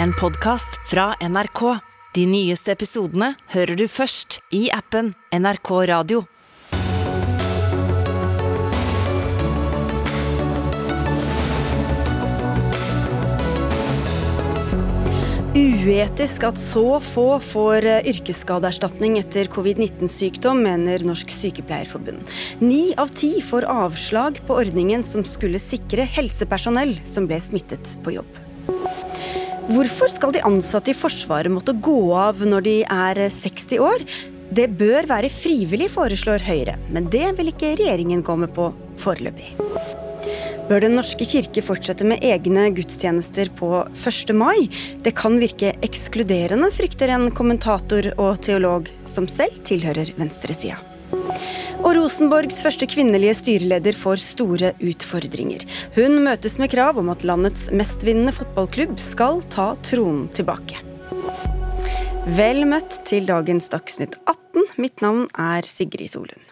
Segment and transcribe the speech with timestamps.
[0.00, 1.78] en podkast fra NRK.
[2.14, 6.24] De nyeste episodene hører du først i appen NRK Radio.
[15.52, 22.22] Uetisk at så få får eh, yrkesskadeerstatning etter covid-19-sykdom, mener Norsk Sykepleierforbund.
[22.62, 28.16] Ni av ti får avslag på ordningen som skulle sikre helsepersonell som ble smittet på
[28.20, 28.40] jobb.
[29.72, 34.02] Hvorfor skal de ansatte i Forsvaret måtte gå av når de er 60 år?
[34.52, 38.66] Det bør være frivillig, foreslår Høyre, men det vil ikke regjeringen med på
[39.00, 39.54] foreløpig.
[40.68, 44.34] Bør Den norske kirke fortsette med egne gudstjenester på 1.
[44.36, 44.68] mai?
[45.00, 50.76] Det kan virke ekskluderende, frykter en kommentator og teolog som selv tilhører venstresida.
[51.82, 55.64] Og Rosenborgs første kvinnelige styreleder får store utfordringer.
[55.96, 60.78] Hun møtes med krav om at landets mestvinnende fotballklubb skal ta tronen tilbake.
[62.38, 64.70] Vel møtt til dagens Dagsnytt 18.
[64.78, 66.51] Mitt navn er Sigrid Solund.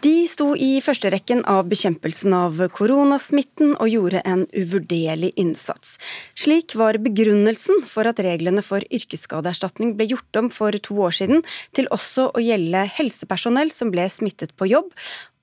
[0.00, 5.98] De sto i førsterekken av bekjempelsen av koronasmitten og gjorde en uvurderlig innsats.
[6.32, 11.44] Slik var begrunnelsen for at reglene for yrkesskadeerstatning ble gjort om for to år siden
[11.76, 14.88] til også å gjelde helsepersonell som ble smittet på jobb,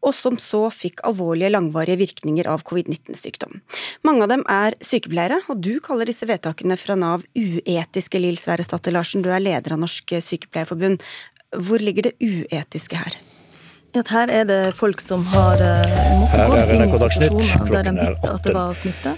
[0.02, 3.62] og som så fikk alvorlige langvarige virkninger av covid-19-sykdom.
[4.10, 8.66] Mange av dem er sykepleiere, og du kaller disse vedtakene fra Nav uetiske, Lill Sverre
[8.66, 11.06] Statter Larsen, du er leder av Norsk Sykepleierforbund.
[11.54, 13.22] Hvor ligger det uetiske her?
[14.02, 17.98] At her er det folk som har uh, måttet gå inn i situasjoner der de
[18.00, 19.18] visste at det var smitte.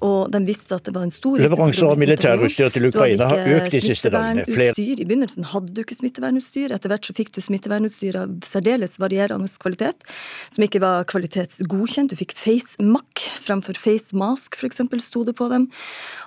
[0.00, 3.74] Og de visste at det var en stor Leveranser av militærutstyr til Ukraina har økt
[3.74, 4.46] de siste dagene.
[4.48, 4.72] Flere...
[4.80, 6.72] I begynnelsen hadde du ikke smittevernutstyr.
[6.72, 10.06] Etter hvert så fikk du smittevernutstyr av særdeles varierende kvalitet,
[10.48, 12.14] som ikke var kvalitetsgodkjent.
[12.14, 15.68] Du fikk FaceMac fremfor FaceMask, f.eks., sto det på dem.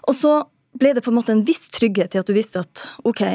[0.06, 0.38] Og så
[0.78, 3.26] ble det på en måte en viss trygghet i at du visste at ok,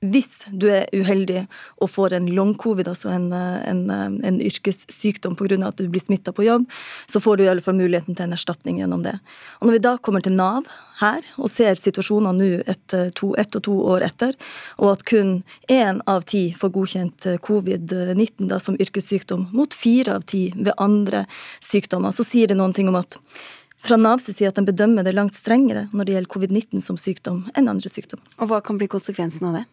[0.00, 1.44] hvis du er uheldig
[1.82, 5.58] og får en long-covid, altså en, en, en yrkessykdom pga.
[5.66, 6.68] at du blir smitta på jobb,
[7.10, 9.16] så får du i alle fall muligheten til en erstatning gjennom det.
[9.58, 10.68] Og Når vi da kommer til Nav
[11.00, 14.34] her og ser situasjoner nå ett et og to år etter,
[14.78, 20.52] og at kun én av ti får godkjent covid-19 som yrkessykdom, mot fire av ti
[20.56, 21.26] ved andre
[21.60, 23.18] sykdommer, så sier det noen ting om at
[23.78, 27.44] fra Navs side at de bedømmer det langt strengere når det gjelder covid-19 som sykdom
[27.54, 28.22] enn andre sykdom.
[28.38, 29.66] Og Hva kan bli konsekvensen av det?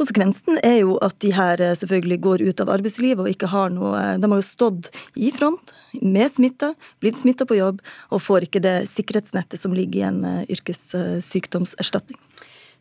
[0.00, 3.72] Konsekvensen er jo at de her eh, selvfølgelig går ut av arbeidslivet og ikke har
[3.74, 4.88] noe eh, De har jo stått
[5.20, 6.72] i front med smitta,
[7.04, 12.16] blitt smitta på jobb og får ikke det sikkerhetsnettet som ligger i en eh, yrkessykdomserstatning.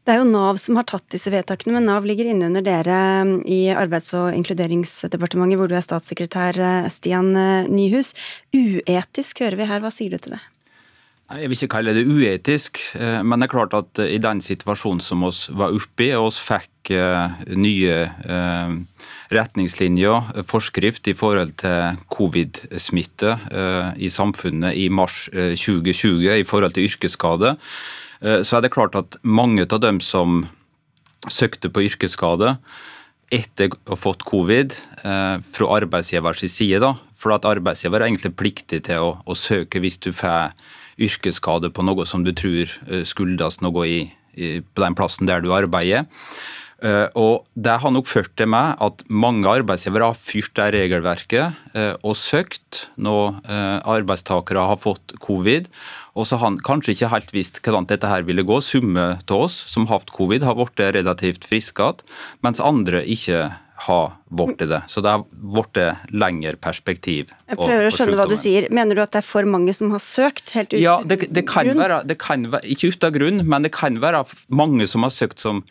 [0.08, 2.96] Det er jo Nav som har tatt disse vedtakene, men Nav ligger inne under dere
[3.44, 6.56] i Arbeids- og inkluderingsdepartementet, hvor du er statssekretær,
[6.90, 7.36] Stian
[7.68, 8.16] Nyhus.
[8.56, 10.42] Uetisk hører vi her, hva sier du til det?
[11.30, 15.02] Jeg vil ikke kalle det uetisk, eh, men det er klart at i den situasjonen
[15.04, 18.72] som oss var oppe i, oss fikk eh, nye eh,
[19.38, 23.36] retningslinjer, forskrift i forhold til covid-smitte
[24.02, 27.52] i samfunnet i mars 2020 i forhold til yrkesskade,
[28.20, 30.42] så er det klart at mange av dem som
[31.30, 32.56] søkte på yrkesskade
[33.30, 34.74] etter å ha fått covid,
[35.06, 40.02] fra arbeidsgivers side, da, for at arbeidsgiver er egentlig pliktig til å, å søke hvis
[40.02, 40.58] du får
[41.00, 44.00] yrkesskade på noe som du tror eh, skyldes noe i,
[44.36, 46.08] i, på den plassen der du arbeider.
[46.80, 51.58] Uh, og Det har nok ført til meg at mange arbeidsgivere har fyrt det regelverket
[51.76, 53.42] uh, og søkt når
[53.84, 55.68] arbeidstakere har fått covid.
[56.16, 58.62] Og så har han kanskje ikke helt visst hvordan dette her ville gå.
[58.64, 62.16] Summe av oss som har hatt covid, har blitt relativt friske igjen,
[62.48, 63.50] mens andre ikke
[63.86, 64.82] har blitt det.
[64.92, 65.80] Så det har blitt
[66.12, 67.34] lengre perspektiv.
[67.48, 68.68] Jeg prøver å skjønne hva du sier.
[68.76, 71.46] Mener du at det er for mange som har søkt helt uten ja, det, det
[71.50, 71.80] kan grunn?
[71.80, 75.40] Være, det kan være, ikke uten grunn, men det kan være mange som har søkt
[75.44, 75.64] som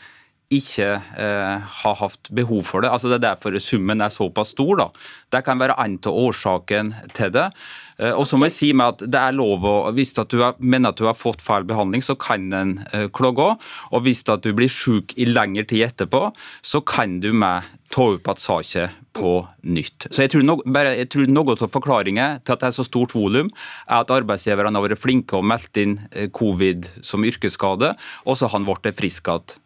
[0.54, 2.88] ikke eh, har hatt behov for det.
[2.88, 4.76] Altså Det er derfor summen er såpass stor.
[4.80, 4.88] da.
[5.34, 7.50] Det kan være en av årsaken til det.
[7.98, 10.40] Eh, og så må jeg si meg at det er lov å, Hvis at du
[10.44, 13.50] har, mener at du har fått feil behandling, så kan en eh, klage.
[13.92, 16.28] Og hvis at du blir syk i lengre tid etterpå,
[16.62, 19.32] så kan du med ta opp igjen saken på
[19.66, 20.08] nytt.
[20.12, 22.86] Så jeg tror, no, bare, jeg tror Noe av forklaringen til at det er så
[22.86, 23.48] stort volum,
[23.88, 28.46] er at arbeidsgiverne har vært flinke og meldt inn eh, covid som yrkesskade, og så
[28.46, 29.58] har han blitt frisk igjen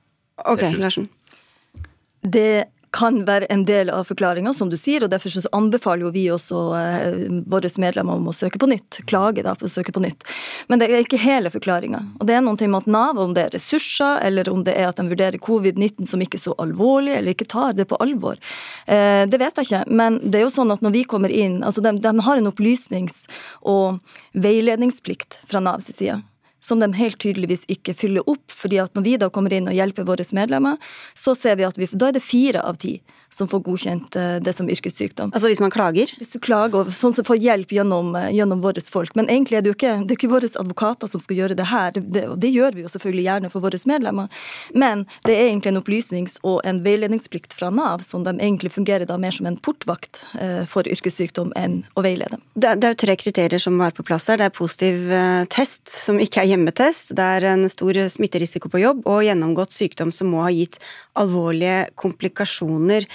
[0.48, 1.10] Okay, Larsen.
[2.22, 6.12] Det kan være en del av forklaringa, som du sier, og derfor så anbefaler jo
[6.12, 9.00] vi også eh, våre medlemmer om å søke på nytt.
[9.08, 10.26] Klage da på å søke på nytt.
[10.68, 12.02] Men det er ikke hele forklaringa.
[12.20, 14.90] Og det er noe med at Nav, om det er ressurser, eller om det er
[14.90, 18.36] at de vurderer covid-19 som ikke så alvorlig, eller ikke tar det på alvor,
[18.86, 19.84] eh, det vet jeg ikke.
[19.88, 22.50] Men det er jo sånn at når vi kommer inn altså De, de har en
[22.50, 23.24] opplysnings-
[23.68, 23.98] og
[24.36, 26.20] veiledningsplikt fra Navs side
[26.62, 28.46] som de helt tydeligvis ikke fyller opp.
[28.52, 30.78] fordi at når vi da kommer inn og hjelper våre medlemmer,
[31.14, 33.00] så ser vi at vi, da er det fire av ti
[33.34, 35.32] som får godkjent eh, det som yrkessykdom.
[35.32, 36.10] Altså hvis man klager?
[36.18, 39.14] Hvis du klager, sånn som får hjelp gjennom, eh, gjennom våre folk.
[39.16, 41.68] Men egentlig er det jo ikke, det er ikke våre advokater som skal gjøre det
[41.70, 44.44] her, det, og det gjør vi jo selvfølgelig gjerne for våre medlemmer.
[44.74, 49.08] Men det er egentlig en opplysnings- og en veiledningsplikt fra Nav, som de egentlig fungerer
[49.08, 52.38] da mer som en portvakt eh, for yrkessykdom enn å veilede.
[52.54, 54.40] Det, det er jo tre kriterier som var på plass her.
[54.42, 55.08] Det er positiv
[55.52, 57.14] test, som ikke er hjemmetest.
[57.16, 60.78] Det er en stor smitterisiko på jobb og gjennomgått sykdom som må ha gitt
[61.18, 63.06] alvorlige komplikasjoner.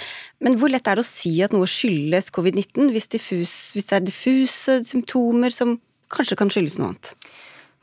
[0.44, 3.08] Men hvor lett er det å si at noe skyldes covid-19, hvis,
[3.74, 5.76] hvis det er diffuse symptomer som
[6.14, 7.12] kanskje kan skyldes noe annet?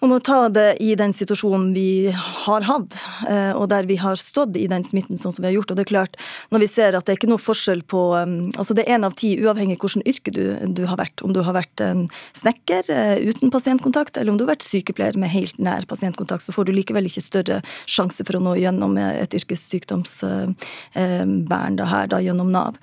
[0.04, 2.96] Man må ta det i den situasjonen vi har hatt,
[3.30, 5.72] eh, og der vi har stått i den smitten sånn som vi har gjort.
[5.72, 6.18] Og det er klart,
[6.52, 9.08] når vi ser at det er ikke noe forskjell på um, Altså det er én
[9.08, 10.44] av ti, uavhengig hvilket yrke du,
[10.76, 11.24] du, har vært.
[11.24, 12.04] Om du har vært en
[12.36, 16.52] snekker eh, uten pasientkontakt, eller om du har vært sykepleier med helt nær pasientkontakt, så
[16.56, 20.56] får du likevel ikke større sjanse for å nå gjennom et yrkessykdomsvern
[21.00, 22.78] eh, da her, da gjennom Nav.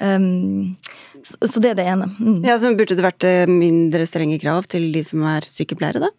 [0.00, 0.74] Um,
[1.20, 2.08] så, så, det er det ene.
[2.18, 2.40] Mm.
[2.48, 6.14] Ja, så Burde det vært mindre strenge krav til de som er sykepleiere, da?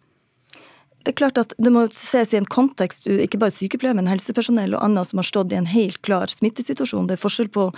[1.06, 4.72] Det er klart at det må ses i en kontekst, ikke bare sykepleiere, men helsepersonell
[4.74, 7.06] og annet som har stått i en helt klar smittesituasjon.
[7.06, 7.68] Det er forskjell på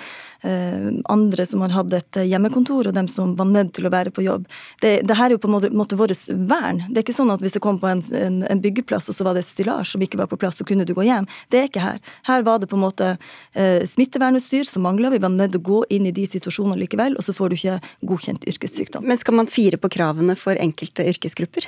[0.43, 4.23] andre som har hatt et hjemmekontor, og dem som var nødt til å være på
[4.23, 4.47] jobb.
[4.83, 6.15] Det, det her er jo på en måte, vårt
[6.51, 6.83] vern.
[6.89, 9.27] Det er ikke sånn at hvis du kom på en, en, en byggeplass, og så
[9.27, 11.27] var det stillasj som ikke var på plass, så kunne du gå hjem.
[11.51, 11.99] Det er ikke her.
[12.29, 13.11] Her var det på en måte
[13.55, 15.11] eh, smittevernutstyr som mangla.
[15.15, 17.59] Vi var nødt til å gå inn i de situasjonene likevel, og så får du
[17.59, 17.81] ikke
[18.13, 19.07] godkjent yrkessykdom.
[19.09, 21.67] Men skal man fire på kravene for enkelte yrkesgrupper?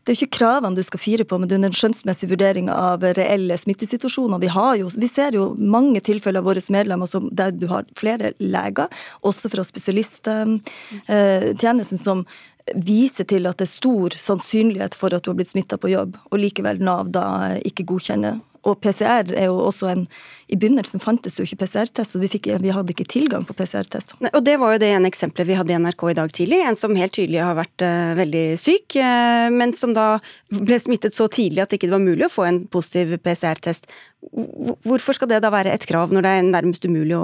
[0.00, 2.70] Det er jo ikke kravene du skal fire på, men det er en skjønnsmessig vurdering
[2.72, 4.40] av reelle smittesituasjoner.
[4.40, 7.84] Vi, har jo, vi ser jo mange tilfeller av våre medlemmer som, der du har
[8.00, 8.88] flere leger,
[9.26, 12.26] også fra spesialisttjenesten, som
[12.74, 16.16] viser til at det er stor sannsynlighet for at du har blitt smitta på jobb,
[16.30, 17.24] og likevel Nav da
[17.66, 18.34] ikke godkjenner.
[18.68, 20.02] Og PCR er jo også en
[20.50, 24.16] I begynnelsen fantes jo ikke PCR-test, og vi, fikk, vi, hadde ikke tilgang på PCR-test.
[24.32, 26.60] Og Det var jo det ene eksempelet vi hadde i NRK i dag tidlig.
[26.66, 30.16] En som helt tydelig har vært uh, veldig syk, uh, men som da
[30.50, 33.86] ble smittet så tidlig at det ikke var mulig å få en positiv PCR-test.
[34.20, 37.22] Hvorfor skal det da være et krav når det er nærmest umulig å,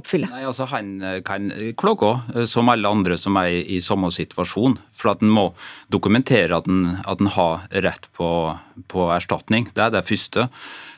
[0.00, 0.32] oppfylle?
[0.32, 2.10] Nei, altså Han eh, kan klage,
[2.50, 4.80] som alle andre som er i samme situasjon.
[4.96, 5.50] For at en må
[5.94, 8.28] dokumentere at en har rett på,
[8.90, 9.68] på erstatning.
[9.76, 10.48] Det er det første.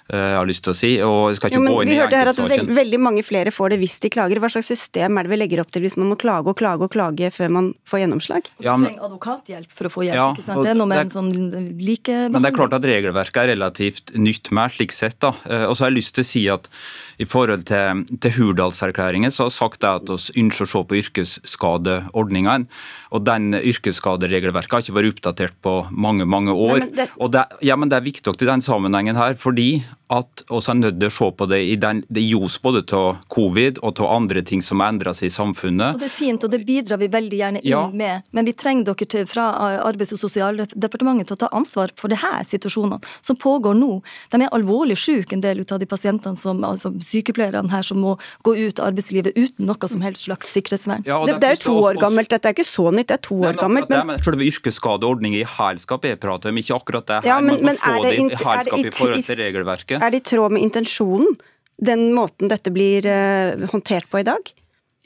[0.06, 0.91] Eh, jeg har lyst til å si.
[1.03, 3.50] og jeg skal ikke jo, gå inn Vi hørte her at veld, veldig mange flere
[3.55, 4.38] får det hvis de klager.
[4.43, 6.87] Hva slags system er det vi legger opp til hvis man må klage og klage
[6.87, 8.50] og klage før man får gjennomslag?
[8.62, 10.20] Ja, men, du trenger advokathjelp for å få hjelp.
[10.20, 10.62] Ja, ikke sant?
[10.62, 12.37] Det er noe med er, en sånn likebehandling.
[12.37, 15.19] Men det er klart at regelverket er relativt nytt med slik sett.
[15.26, 15.35] da.
[15.50, 16.70] Eh, og så har jeg lyst til å si at
[17.19, 22.70] i forhold til, til Hurdalserklæringen så har sagt at vi ønsker å se på yrkesskadeordningene.
[23.17, 26.85] Og den yrkesskaderegelverket har ikke vært oppdatert på mange mange år.
[26.85, 27.11] Nei, men det...
[27.19, 29.81] Og det, ja, men det er viktig i den sammenhengen her, fordi
[30.12, 33.19] at vi er nødt til å se på det i den, det ljos både av
[33.32, 35.97] covid og av andre ting som endrer seg i samfunnet.
[35.97, 37.82] Og Det er fint, og det bidrar vi veldig gjerne inn ja.
[37.91, 38.26] med.
[38.31, 39.49] Men vi trenger dere til, fra
[39.82, 43.99] Arbeids- og sosialdepartementet til å ta ansvar for det her situasjonene som pågår nå.
[44.31, 48.14] De er alvorlig syke, en del av de pasientene som altså sykepleierne her som må
[48.47, 51.03] gå ut av arbeidslivet uten noe som helst slags sikkerhetsvern.
[51.08, 53.41] Ja, det, det, er to år gammelt, dette er ikke så nytt, det er to
[53.43, 53.91] år gammelt.
[53.91, 54.06] Men...
[54.06, 57.29] men er selve yrkesskadeordningen i helskap jeg prater om, ikke akkurat det her.
[57.32, 59.95] Ja, men, men, men er det, i helskap i forhold til regelverket?
[60.00, 61.36] Er det i tråd med intensjonen,
[61.76, 64.53] den måten dette blir uh, håndtert på i dag?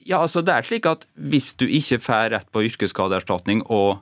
[0.06, 4.00] Ja, altså det er slik at Hvis du ikke får rett på yrkesskadeerstatning og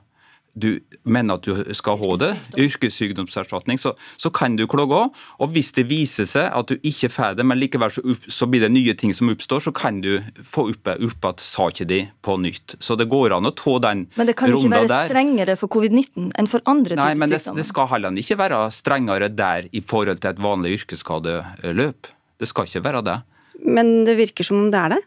[0.61, 0.69] du
[1.03, 5.01] mener at du skal ha det, yrkessykdomserstatning, så, så, kan du klage.
[5.39, 8.49] Og hvis det viser seg at du ikke får det, men likevel så, opp, så,
[8.49, 10.11] blir det nye ting som oppstår, så kan du
[10.45, 12.77] få opp, opp at saken din på nytt.
[12.83, 14.21] Så det går an å ta den runda der.
[14.21, 17.41] Men det kan ikke være strengere for covid-19 enn for andre typer Nei, men det,
[17.57, 22.11] det skal heller ikke være strengere der i forhold til et vanlig yrkesskadeløp.
[22.39, 23.21] Det skal ikke være det.
[23.59, 25.01] Men det virker som om det er det?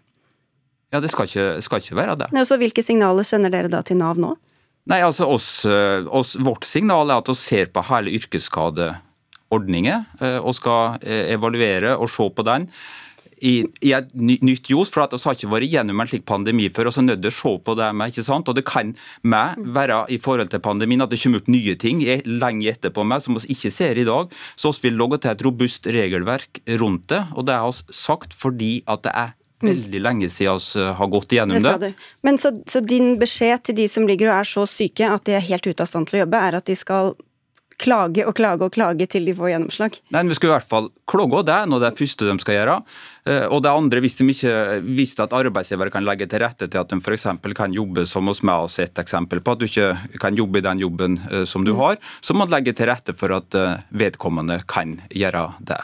[0.92, 2.28] Ja, det skal ikke, skal ikke være det.
[2.36, 4.34] Ja, så Hvilke signaler sender dere da til Nav nå?
[4.90, 10.40] Nei, altså oss, eh, oss, Vårt signal er at vi ser på hele yrkesskadeordningen eh,
[10.40, 12.66] og skal eh, evaluere og se på den
[13.42, 14.90] i, i et nytt ljos.
[14.90, 16.90] For at vi har ikke vært gjennom en slik pandemi før.
[16.90, 18.50] og så nødt til å se på det med, ikke sant?
[18.50, 22.02] Og Det kan med være i forhold til pandemien at det kommer opp nye ting
[22.26, 24.34] lenge etterpå med, som vi ikke ser i dag.
[24.56, 27.22] Så vi vil logge til et robust regelverk rundt det.
[27.36, 31.34] og Det har vi sagt fordi at det er veldig lenge siden vi har gått
[31.34, 31.74] igjennom det.
[31.86, 31.92] det.
[32.22, 35.36] Men så, så, din beskjed til de som ligger og er så syke at de
[35.38, 37.14] er helt ute av stand til å jobbe, er at de skal
[37.82, 39.96] klage og klage og klage til de får gjennomslag?
[40.14, 42.76] Nei, Vi skal i hvert fall klage, det er noe det første de skal gjøre.
[43.26, 46.78] Eh, og det andre, Hvis de ikke visste at arbeidsgiver kan legge til rette til
[46.78, 47.26] at de f.eks.
[47.54, 50.66] kan jobbe som hos meg, også et eksempel på at du ikke kan jobbe i
[50.66, 53.82] den jobben eh, som du har, så må du legge til rette for at eh,
[53.90, 55.80] vedkommende kan gjøre det.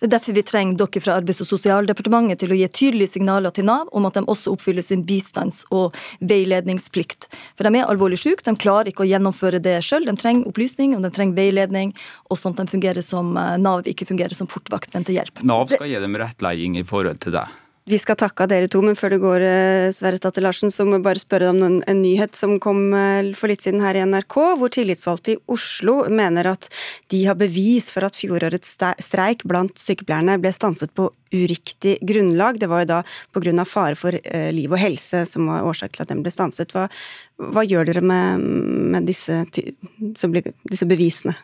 [0.00, 3.54] Det er derfor vi trenger dere fra Arbeids- og sosialdepartementet til å gi tydelige signaler
[3.54, 7.28] til Nav om at de også oppfyller sin bistands- og veiledningsplikt.
[7.54, 10.08] For de er alvorlig syke, de klarer ikke å gjennomføre det sjøl.
[10.10, 11.94] De trenger opplysning og de trenger veiledning,
[12.26, 15.44] og sånn at de fungerer som eh, Nav ikke fungerer som portvakt, men til hjelp.
[15.46, 17.46] Nav skal gi dem rettledning i forhold til det.
[17.84, 20.86] Vi skal takke av dere to, men før det går, eh, Sverre Statter Larsen, så
[20.88, 23.98] må jeg bare spørre om en, en nyhet som kom eh, for litt siden her
[24.00, 26.70] i NRK, hvor tillitsvalgte i Oslo mener at
[27.12, 28.72] de har bevis for at fjorårets
[29.04, 32.56] streik blant sykepleierne ble stanset på uriktig grunnlag.
[32.56, 33.02] Det var jo da
[33.36, 33.68] pga.
[33.68, 36.72] fare for eh, liv og helse som var årsak til at den ble stanset.
[36.72, 36.88] Hva,
[37.36, 38.48] hva gjør dere med,
[38.96, 41.36] med disse, disse bevisene?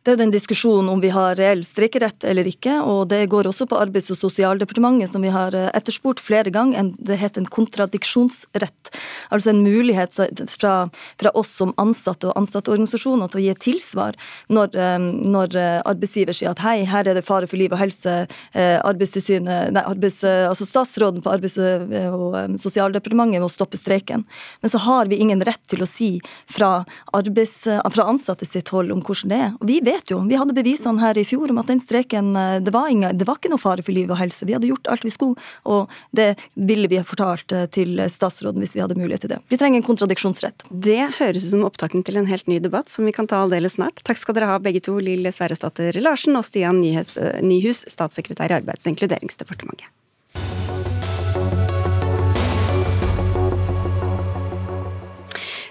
[0.00, 3.50] Det er jo den diskusjonen om vi har reell streikerett eller ikke, og det går
[3.50, 6.94] også på Arbeids- og sosialdepartementet, som vi har eh, etterspurt flere ganger.
[6.96, 8.90] Det heter en kontradiksjonsrett.
[9.28, 10.16] Altså en mulighet
[10.48, 10.88] fra,
[11.20, 14.16] fra oss som ansatte og ansatteorganisasjoner til å gi tilsvar
[14.48, 17.82] når, eh, når, eh, arbeidsgiver sier at hei, her er det fare for liv og
[17.82, 18.16] helse,
[18.56, 24.24] Arbeidstilsynet, nei, arbeids, altså statsråden på Arbeids- og sosialdepartementet må stoppe streiken.
[24.62, 26.10] Men så har vi ingen rett til å si
[26.50, 29.52] fra, arbeids, fra ansatte sitt hold om hvordan det er.
[29.60, 32.32] Og vi vet vet jo, vi hadde bevisene her i fjor om at den streken
[32.36, 34.46] eh, det var, ingen, det var ikke noe fare for liv og helse.
[34.48, 38.62] Vi hadde gjort alt vi skulle, og det ville vi ha fortalt eh, til statsråden
[38.62, 39.40] hvis vi hadde mulighet til det.
[39.50, 40.66] Vi trenger en kontradiksjonsrett.
[40.70, 43.78] Det høres ut som opptakten til en helt ny debatt, som vi kan ta aldeles
[43.78, 44.02] snart.
[44.06, 48.86] Takk skal dere ha begge to, Lill Sverresdatter Larsen og Stian Nyhus, statssekretær i Arbeids-
[48.86, 49.88] og inkluderingsdepartementet.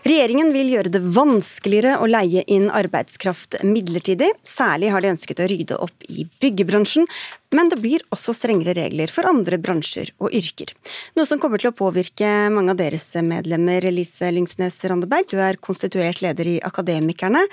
[0.09, 4.31] Regjeringen vil gjøre det vanskeligere å leie inn arbeidskraft midlertidig.
[4.41, 7.05] Særlig har de ønsket å rydde opp i byggebransjen,
[7.53, 10.73] men det blir også strengere regler for andre bransjer og yrker.
[11.13, 13.85] Noe som kommer til å påvirke mange av deres medlemmer.
[13.93, 17.43] Lise Lyngsnes Randeberg, du er konstituert leder i Akademikerne.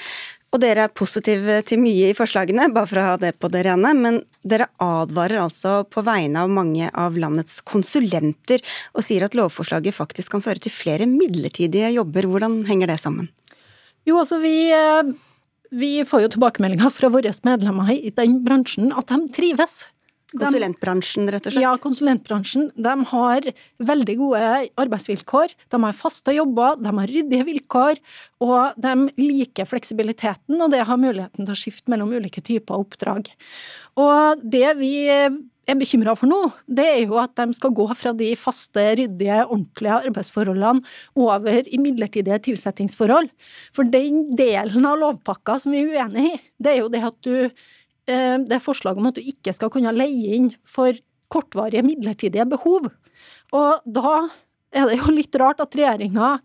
[0.54, 3.64] Og dere er positive til mye i forslagene, bare for å ha det på det
[3.66, 3.90] rene.
[3.98, 8.62] Men dere advarer altså på vegne av mange av landets konsulenter,
[8.94, 12.30] og sier at lovforslaget faktisk kan føre til flere midlertidige jobber.
[12.30, 13.28] Hvordan henger det sammen?
[14.06, 15.12] Jo, altså vi, eh,
[15.74, 19.84] vi får jo tilbakemeldinger fra våre medlemmer i den bransjen at de trives.
[20.34, 21.62] Konsulentbransjen, rett og slett?
[21.62, 22.70] Ja, konsulentbransjen.
[22.74, 23.46] De har
[23.78, 24.40] veldig gode
[24.82, 25.54] arbeidsvilkår.
[25.70, 28.00] De har faste jobber, de har ryddige vilkår,
[28.42, 33.30] og de liker fleksibiliteten og det har muligheten til å skifte mellom ulike typer oppdrag.
[34.02, 34.94] Og det vi
[35.66, 39.40] er bekymra for nå, det er jo at de skal gå fra de faste, ryddige,
[39.46, 40.82] ordentlige arbeidsforholdene
[41.22, 43.30] over i midlertidige tilsettingsforhold.
[43.74, 47.18] For den delen av lovpakka som vi er uenig i, det er jo det at
[47.26, 47.50] du
[48.06, 50.94] det er forslag om at du ikke skal kunne leie inn for
[51.32, 52.90] kortvarige, midlertidige behov.
[53.56, 54.16] Og da
[54.76, 56.36] er det jo litt rart at regjeringa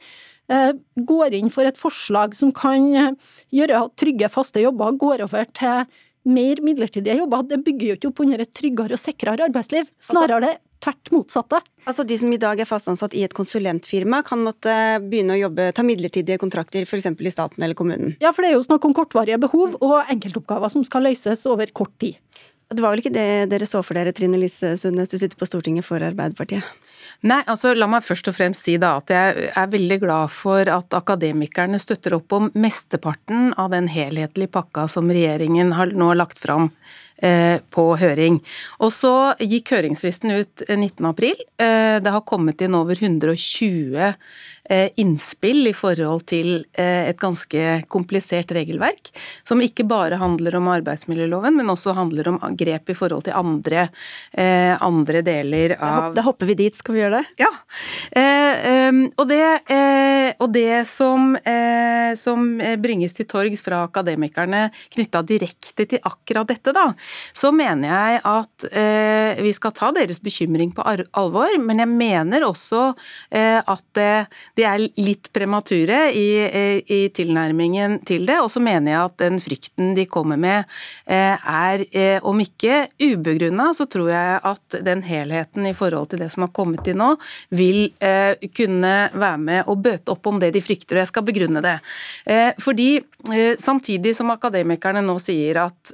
[0.52, 3.12] eh, går inn for et forslag som kan eh,
[3.54, 5.86] gjøre at trygge, faste jobber går over til
[6.32, 7.48] mer midlertidige jobber.
[7.50, 9.90] Det bygger jo ikke opp under et tryggere og sikrere arbeidsliv.
[10.04, 11.62] Snarere det tvert motsatte.
[11.90, 14.74] Altså De som i dag er fast ansatt i et konsulentfirma, kan måtte
[15.04, 17.10] begynne å jobbe, ta midlertidige kontrakter f.eks.
[17.14, 18.16] i staten eller kommunen?
[18.24, 21.72] Ja, for det er jo snakk om kortvarige behov og enkeltoppgaver som skal løses over
[21.74, 22.20] kort tid.
[22.72, 25.48] Det var vel ikke det dere så for dere, Trine Lise Sundnes, du sitter på
[25.50, 26.64] Stortinget for Arbeiderpartiet?
[27.28, 30.72] Nei, altså La meg først og fremst si da at jeg er veldig glad for
[30.72, 36.42] at akademikerne støtter opp om mesteparten av den helhetlige pakka som regjeringen har nå lagt
[36.42, 36.72] fram
[37.70, 38.40] på høring.
[38.82, 41.34] Og så gikk høringsfristen ut 19.4.
[41.62, 44.14] Eh, det har kommet inn over 120
[44.61, 49.12] Eh, innspill i forhold til eh, et ganske komplisert regelverk,
[49.48, 53.88] som ikke bare handler om arbeidsmiljøloven, men også handler om grep i forhold til andre,
[54.32, 57.44] eh, andre deler av Da hopper vi dit, skal vi gjøre det?
[57.44, 57.52] Ja.
[59.22, 59.44] Og det,
[60.42, 61.34] og det som,
[62.18, 62.48] som
[62.82, 66.90] bringes til torgs fra akademikerne knytta direkte til akkurat dette, da,
[67.38, 68.68] så mener jeg at
[69.42, 72.84] vi skal ta deres bekymring på alvor, men jeg mener også
[73.32, 74.02] at
[74.60, 76.28] det de er litt premature i,
[76.86, 78.38] i, tilnærmingen til det.
[78.44, 80.64] Og så mener jeg at den frykten de kommer med
[81.06, 86.22] eh, er, eh, om ikke ubegrunna, så tror jeg at den helheten i forhold til
[86.24, 87.14] det som har kommet til nå,
[87.58, 91.00] vil eh, kunne være med å bøte opp om det de frykter.
[91.00, 91.78] Og jeg skal begrunne det.
[92.62, 92.90] Fordi
[93.62, 95.92] samtidig som akademikerne nå sier at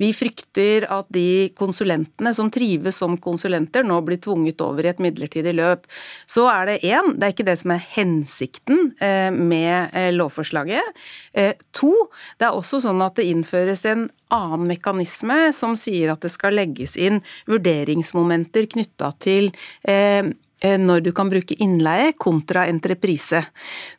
[0.00, 5.02] vi frykter at de konsulentene som trives som konsulenter, nå blir tvunget over i et
[5.02, 5.88] midlertidig løp.
[6.30, 11.02] Så er det én, det er ikke det som er hensikten eh, med eh, lovforslaget.
[11.74, 11.92] To,
[12.38, 16.56] det er også sånn at det innføres en annen mekanisme som sier at det skal
[16.58, 19.50] legges inn vurderingsmomenter knytta til
[20.64, 23.42] Eh, når du kan bruke innleie kontra entreprise.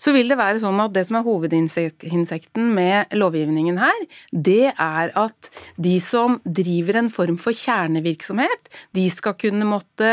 [0.01, 5.13] Så vil det være sånn at det som er hovedinsekten med lovgivningen her, det er
[5.20, 10.12] at de som driver en form for kjernevirksomhet, de skal kunne måtte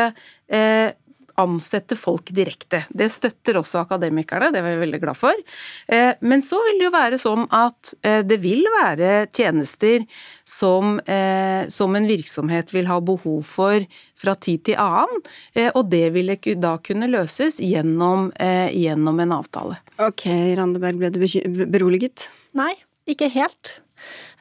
[0.53, 0.93] eh,
[1.41, 2.83] ansette folk direkte.
[2.91, 5.43] Det støtter også akademikerne, det var vi veldig glad for.
[5.87, 10.07] Eh, men så vil det jo være sånn at eh, det vil være tjenester
[10.45, 13.87] som, eh, som en virksomhet vil ha behov for
[14.23, 15.19] fra tid til annen,
[15.75, 16.31] og det vil
[16.63, 18.29] da kunne løses gjennom,
[18.71, 19.81] gjennom en avtale.
[19.99, 20.29] Ok,
[20.61, 22.29] Randeberg, ble du beroliget?
[22.55, 22.71] Nei,
[23.11, 23.81] ikke helt.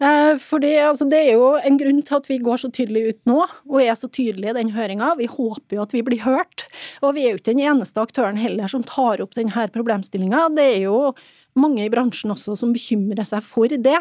[0.01, 3.19] Eh, fordi altså, Det er jo en grunn til at vi går så tydelig ut
[3.29, 3.39] nå,
[3.69, 5.15] og er så tydelige i den høringa.
[5.19, 6.65] Vi håper jo at vi blir hørt.
[7.01, 10.47] Og vi er jo ikke den eneste aktøren heller som tar opp denne problemstillinga.
[10.55, 11.13] Det er jo
[11.59, 13.99] mange i bransjen også som bekymrer seg for det.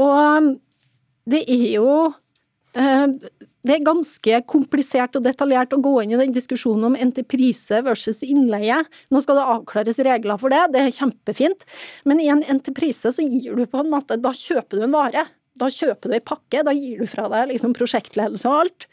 [0.00, 0.54] Og
[1.28, 1.90] det er jo
[2.74, 3.06] eh,
[3.66, 8.22] det er ganske komplisert og detaljert å gå inn i den diskusjonen om entreprise versus
[8.26, 8.78] innleie.
[9.10, 11.66] Nå skal det avklares regler for det, det er kjempefint.
[12.08, 15.26] Men i en entreprise så gir du på en måte Da kjøper du en vare.
[15.58, 18.86] Da kjøper du ei pakke, da gir du fra deg liksom prosjektledelse og alt.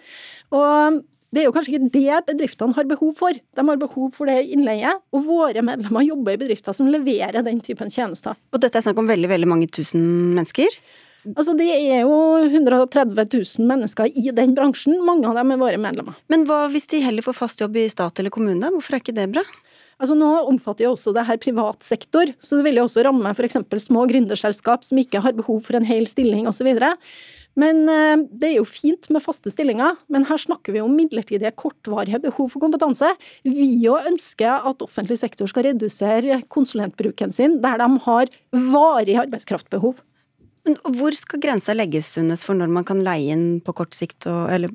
[0.55, 1.03] Og
[1.35, 3.35] det er jo kanskje ikke det bedriftene har behov for.
[3.35, 7.59] De har behov for det innleie, og våre medlemmer jobber i bedrifter som leverer den
[7.65, 8.37] typen tjenester.
[8.55, 10.05] Og dette er snakk om veldig, veldig mange tusen
[10.37, 10.79] mennesker?
[11.33, 15.81] Altså, Det er jo 130 000 mennesker i den bransjen, mange av dem er våre
[15.81, 16.17] medlemmer.
[16.29, 19.15] Men hva hvis de heller får fast jobb i stat eller kommune, hvorfor er ikke
[19.17, 19.45] det bra?
[19.95, 23.31] Altså Nå omfatter jo også det her privat sektor, så det vil jo også ramme
[23.31, 23.61] f.eks.
[23.85, 26.67] små gründerselskap som ikke har behov for en hel stilling osv.
[27.55, 31.53] Men eh, det er jo fint med faste stillinger, men her snakker vi om midlertidige,
[31.55, 33.13] kortvarige behov for kompetanse.
[33.47, 40.03] Vi jo ønsker at offentlig sektor skal redusere konsulentbruken sin der de har varig arbeidskraftbehov.
[40.65, 44.25] Men hvor skal grensa legges, Sunnes, for når man kan leie inn på kort sikt,
[44.29, 44.73] og, eller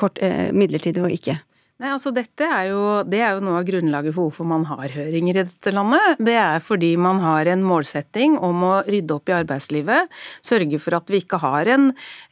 [0.00, 1.38] kort, eh, midlertidig og ikke?
[1.80, 4.92] Nei, altså dette er jo, Det er jo noe av grunnlaget for hvorfor man har
[4.92, 6.18] høringer i dette landet.
[6.20, 10.10] Det er fordi man har en målsetting om å rydde opp i arbeidslivet.
[10.44, 11.86] Sørge for at vi ikke har en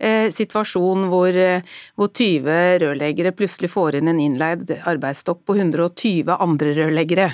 [0.04, 1.64] eh, situasjon hvor, eh,
[1.96, 7.30] hvor 20 rørleggere plutselig får inn en innleid arbeidsstokk på 120 andre rørleggere.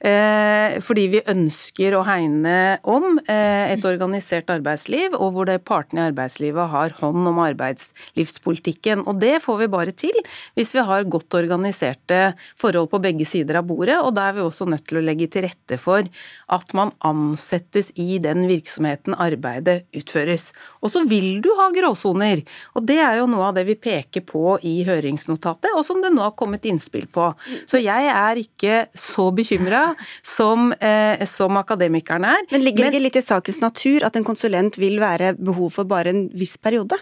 [0.00, 6.06] Eh, fordi vi ønsker å hegne om eh, et organisert arbeidsliv, og hvor det partene
[6.06, 9.04] i arbeidslivet har hånd om arbeidslivspolitikken.
[9.04, 10.16] Og det får vi bare til
[10.56, 14.38] hvis vi har godt organisert organiserte forhold på begge sider av bordet, og da er
[14.38, 16.06] vi også nødt til å legge til rette for
[16.54, 20.52] at man ansettes i den virksomheten arbeidet utføres.
[20.82, 22.44] Og så vil du ha gråsoner,
[22.74, 26.12] og det er jo noe av det vi peker på i høringsnotatet, og som det
[26.14, 27.30] nå har kommet innspill på.
[27.68, 29.92] Så jeg er ikke så bekymra
[30.22, 32.46] som, eh, som akademikerne er.
[32.52, 35.88] Men ligger det ikke litt i sakens natur at en konsulent vil være behov for
[35.88, 36.98] bare en viss periode?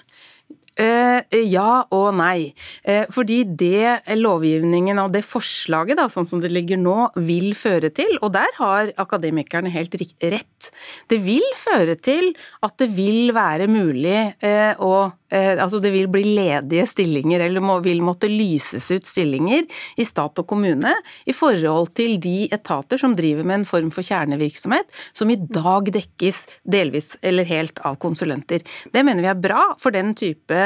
[0.76, 2.52] Uh, ja og nei.
[2.84, 7.90] Uh, fordi det lovgivningen og det forslaget, da, sånn som det ligger nå, vil føre
[7.96, 10.70] til, og der har akademikerne helt rett,
[11.08, 12.32] det vil føre til
[12.66, 14.96] at det vil være mulig uh, å
[15.28, 19.64] Eh, altså det vil bli ledige stillinger, eller må, vil måtte lyses ut stillinger
[19.98, 20.92] i stat og kommune
[21.26, 24.86] i forhold til de etater som driver med en form for kjernevirksomhet,
[25.16, 28.62] som i dag dekkes delvis eller helt av konsulenter.
[28.92, 30.64] Det mener vi er bra, for den type eh,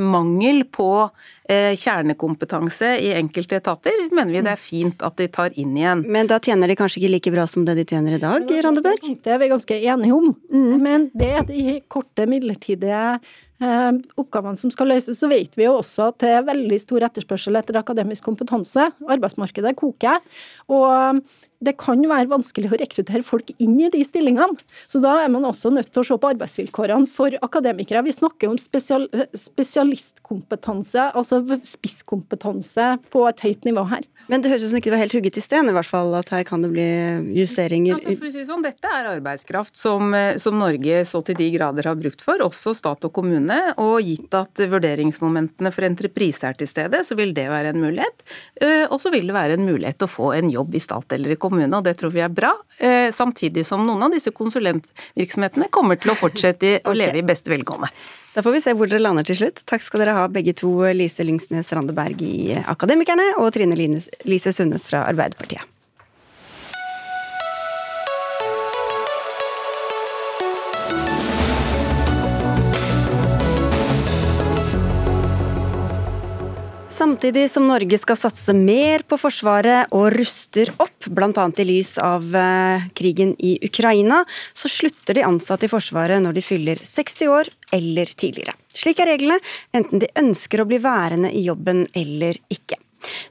[0.00, 1.10] mangel på eh,
[1.80, 6.04] kjernekompetanse i enkelte etater mener vi det er fint at de tar inn igjen.
[6.06, 9.12] Men da tjener de kanskje ikke like bra som det de tjener i dag, Randeberg?
[9.24, 10.32] Det er vi ganske enige om.
[10.52, 10.74] Mm.
[10.82, 13.20] Men det er de korte, midlertidige
[13.60, 17.04] Eh, oppgavene som skal løses, så vet vi jo også at det er veldig stor
[17.04, 18.86] etterspørsel etter akademisk kompetanse.
[19.04, 20.16] Arbeidsmarkedet koker.
[20.72, 21.20] Og
[21.60, 24.56] det kan være vanskelig å rekruttere folk inn i de stillingene.
[24.88, 28.00] Så da er man også nødt til å se på arbeidsvilkårene for akademikere.
[28.06, 29.04] Vi snakker om spesial,
[29.36, 34.06] spesialistkompetanse, altså spisskompetanse på et høyt nivå her.
[34.30, 36.12] Men det høres ut som ikke det var helt hugget i sten, i hvert fall,
[36.14, 36.86] at her kan det bli
[37.34, 37.96] justeringer.
[37.96, 41.88] Altså, for å si sånn, dette er arbeidskraft som, som Norge så til de grader
[41.90, 43.58] har brukt for, også stat og kommune.
[43.82, 48.22] Og gitt at vurderingsmomentene for entreprise er til stede, så vil det være en mulighet.
[48.62, 51.16] Eh, og så vil det være en mulighet til å få en jobb i stat
[51.16, 52.54] eller i kommune kommune, og det tror vi er bra.
[52.78, 57.50] Eh, samtidig som noen av disse konsulentvirksomhetene kommer til å fortsette å leve i beste
[57.50, 57.90] velgående.
[58.34, 59.64] Da får vi se hvor dere lander til slutt.
[59.66, 64.86] Takk skal dere ha begge to, Lise Lyngsnes Randeberg i Akademikerne og Trine Lise Sundnes
[64.86, 65.66] fra Arbeiderpartiet.
[77.00, 81.44] Samtidig som Norge skal satse mer på Forsvaret og ruster opp, bl.a.
[81.48, 84.18] i lys av eh, krigen i Ukraina,
[84.52, 88.52] så slutter de ansatte i Forsvaret når de fyller 60 år eller tidligere.
[88.82, 89.40] Slik er reglene,
[89.72, 92.76] enten de ønsker å bli værende i jobben eller ikke.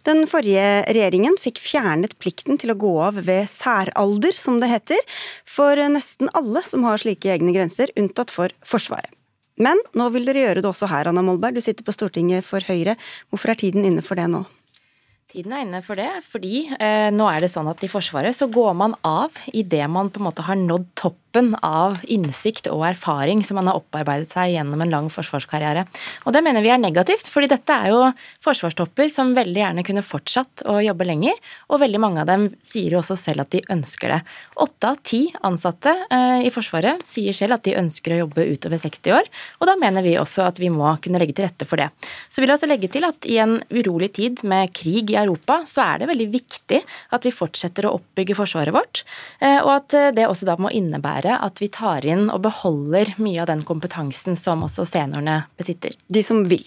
[0.10, 5.22] Den forrige regjeringen fikk fjernet plikten til å gå av ved særalder, som det heter,
[5.46, 9.14] for nesten alle som har slike egne grenser, unntatt for Forsvaret.
[9.60, 11.58] Men nå vil dere gjøre det også her, Anna Molberg.
[11.60, 12.95] Du sitter på Stortinget for Høyre.
[13.30, 14.45] Hvorfor er tiden inne for det nå?
[15.30, 18.48] Tiden er inne for det, fordi eh, nå er det sånn at i Forsvaret så
[18.50, 22.84] går man av idet man på en måte har nådd topp toppen av innsikt og
[22.88, 25.86] erfaring som man har opparbeidet seg gjennom en lang forsvarskarriere.
[26.26, 28.00] Og det mener vi er negativt, fordi dette er jo
[28.42, 31.36] forsvarstopper som veldig gjerne kunne fortsatt å jobbe lenger,
[31.70, 34.20] og veldig mange av dem sier jo også selv at de ønsker det.
[34.58, 38.82] Åtte av ti ansatte eh, i Forsvaret sier selv at de ønsker å jobbe utover
[38.82, 41.82] 60 år, og da mener vi også at vi må kunne legge til rette for
[41.82, 41.92] det.
[42.30, 45.62] Så vil jeg også legge til at i en urolig tid med krig i Europa,
[45.70, 46.82] så er det veldig viktig
[47.13, 49.04] at vi fortsetter å oppbygge forsvaret vårt,
[49.44, 53.16] eh, og at det også da må innebære være at vi tar inn og beholder
[53.22, 55.96] mye av den kompetansen som også seniorene besitter.
[56.08, 56.66] De som vil.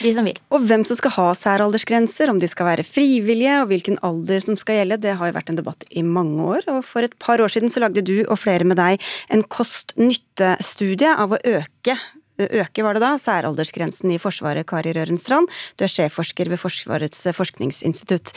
[0.00, 0.38] De som vil.
[0.54, 4.56] Og hvem som skal ha særaldersgrenser, om de skal være frivillige og hvilken alder som
[4.56, 6.68] skal gjelde, det har jo vært en debatt i mange år.
[6.72, 9.02] Og for et par år siden så lagde du og flere med deg
[9.34, 11.98] en kost-nytte-studie av å øke
[12.38, 15.50] øke, var det da, særaldersgrensen i Forsvaret, Kari Rørenstrand.
[15.78, 18.32] Du er sjefforsker ved Forsvarets forskningsinstitutt.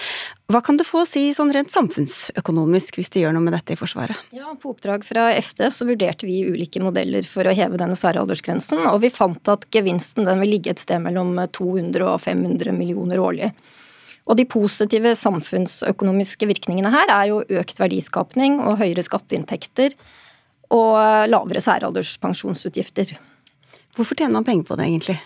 [0.52, 3.76] Hva kan det få å si sånn rent samfunnsøkonomisk hvis de gjør noe med dette
[3.76, 4.20] i Forsvaret?
[4.36, 8.86] Ja, På oppdrag fra FD så vurderte vi ulike modeller for å heve denne særaldersgrensen,
[8.92, 13.20] og vi fant at gevinsten den vil ligge et sted mellom 200 og 500 millioner
[13.24, 13.52] årlig.
[14.28, 19.96] Og de positive samfunnsøkonomiske virkningene her er jo økt verdiskapning og høyere skatteinntekter
[20.76, 23.16] og lavere særalderspensjonsutgifter.
[23.98, 25.18] Hvorfor tjener man penger på det, egentlig?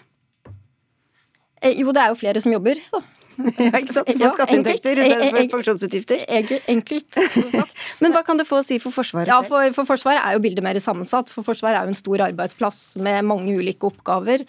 [1.62, 3.02] Eh, jo, det er jo flere som jobber, da.
[3.66, 4.12] ja, ikke sant?
[4.22, 6.26] Få skatteinntekter i stedet for pensjonsutgifter.
[6.76, 7.20] Enkelt
[7.54, 7.86] sagt.
[8.02, 9.32] Men hva kan det få å si for Forsvaret?
[9.32, 11.32] Ja, for, for, Forsvaret er jo bildet mer sammensatt.
[11.34, 14.46] For Forsvaret er jo en stor arbeidsplass med mange ulike oppgaver.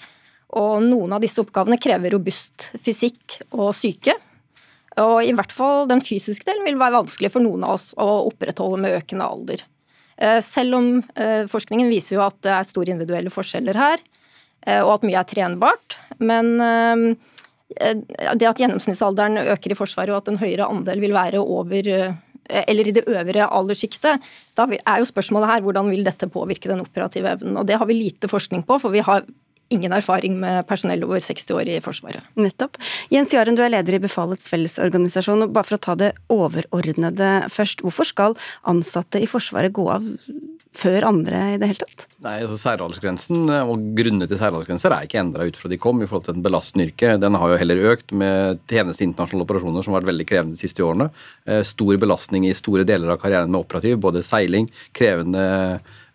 [0.59, 4.17] Og noen av disse oppgavene krever robust fysikk og syke.
[5.01, 8.09] Og i hvert fall den fysiske delen vil være vanskelig for noen av oss å
[8.29, 9.63] opprettholde med økende alder.
[10.21, 14.03] Eh, selv om eh, forskningen viser jo at det er store individuelle forskjeller her,
[14.67, 15.97] og at mye er trenbart.
[16.23, 21.89] Men det at gjennomsnittsalderen øker i Forsvaret, og at en høyere andel vil være over
[22.53, 24.25] eller i det øvre alderssjiktet,
[24.59, 27.57] da er jo spørsmålet her hvordan vil dette påvirke den operative evnen.
[27.57, 29.25] Og det har vi lite forskning på, for vi har
[29.73, 32.25] ingen erfaring med personell over 60 år i Forsvaret.
[32.37, 32.77] Nettopp.
[33.13, 35.47] Jens Jaren, du er leder i Befalets Fellesorganisasjon.
[35.47, 37.85] og Bare for å ta det overordnede først.
[37.85, 38.37] Hvorfor skal
[38.69, 40.05] ansatte i Forsvaret gå av
[40.77, 42.07] før andre i det hele tatt?
[42.25, 46.09] Nei, altså Særaldersgrensen og grunnene til særaldersgrenser er ikke endra ut fra de kom i
[46.09, 47.17] forhold til en belastende yrke.
[47.21, 50.63] Den har jo heller økt med tjeneste internasjonale operasjoner som har vært veldig krevende de
[50.63, 51.11] siste årene.
[51.45, 55.45] Eh, stor belastning i store deler av karrieren med operativ, både seiling, krevende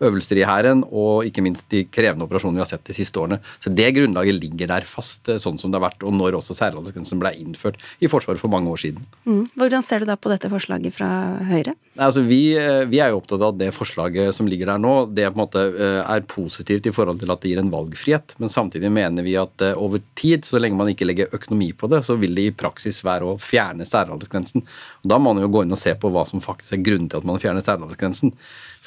[0.04, 3.40] øvelser i Hæren og ikke minst de krevende operasjonene vi har sett de siste årene.
[3.60, 6.56] Så Det grunnlaget ligger der fast, eh, sånn som det har vært, og når også
[6.58, 9.06] særaldersgrensen ble innført i Forsvaret for mange år siden.
[9.26, 9.46] Mm.
[9.56, 11.74] Hvordan ser du da på dette forslaget fra Høyre?
[11.98, 14.78] Nei, altså vi, eh, vi, er jo opptatt av at det forslaget som ligger der
[14.78, 17.74] nå, det på en måte eh, er positivt i forhold til at det gir en
[17.74, 18.38] valgfrihet.
[18.38, 22.04] Men samtidig mener vi at over tid, så lenge man ikke legger økonomi på det,
[22.06, 24.62] så vil det i praksis være å fjerne særaldersgrensen.
[25.04, 27.10] Og Da må man jo gå inn og se på hva som faktisk er grunnen
[27.10, 28.34] til at man fjerner særaldersgrensen.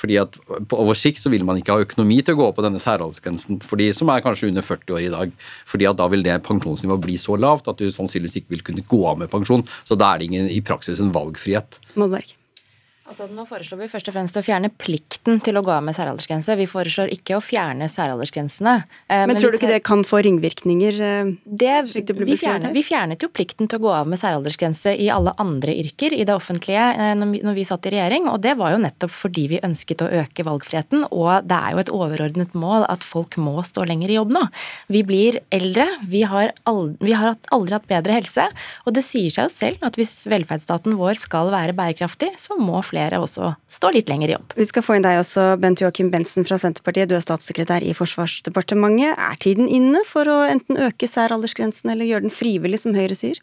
[0.00, 0.38] Fordi at
[0.70, 3.60] på over sikt så vil man ikke ha økonomi til å gå på denne særaldersgrensen
[3.66, 5.38] for de som er kanskje under 40 år i dag.
[5.68, 8.88] Fordi at da vil det pensjonsnivået bli så lavt at du sannsynligvis ikke vil kunne
[8.88, 9.66] gå av med pensjon.
[9.84, 11.82] Så da er det ingen, i praksis en valgfrihet.
[12.00, 12.39] Målberg.
[13.10, 15.96] Altså, nå foreslår vi først og fremst å fjerne plikten til å gå av med
[15.96, 16.54] særaldersgrense.
[16.60, 18.74] Vi foreslår ikke å fjerne særaldersgrensene.
[19.10, 21.00] Eh, men, men tror du ikke det kan få ringvirkninger?
[21.02, 24.92] Eh, det, det vi, fjernet, vi, fjernet, jo plikten til å gå av med særaldersgrense
[24.94, 28.28] i alle andre yrker i det offentlige eh, når vi, når vi satt i regjering,
[28.30, 31.08] og det var jo nettopp fordi vi ønsket å øke valgfriheten.
[31.10, 34.44] Og det er jo et overordnet mål at folk må stå lenger i jobb nå.
[34.86, 38.46] Vi blir eldre, vi har aldri, vi har aldri hatt bedre helse,
[38.86, 42.78] og det sier seg jo selv at hvis velferdsstaten vår skal være bærekraftig, så må
[42.86, 44.54] flere flere også står litt lenger i jobb.
[44.58, 47.10] Vi skal få inn deg også, Bent Joakim Bensen fra Senterpartiet.
[47.10, 49.16] Du er statssekretær i Forsvarsdepartementet.
[49.16, 53.40] Er tiden inne for å enten øke særaldersgrensen eller gjøre den frivillig, som Høyre sier?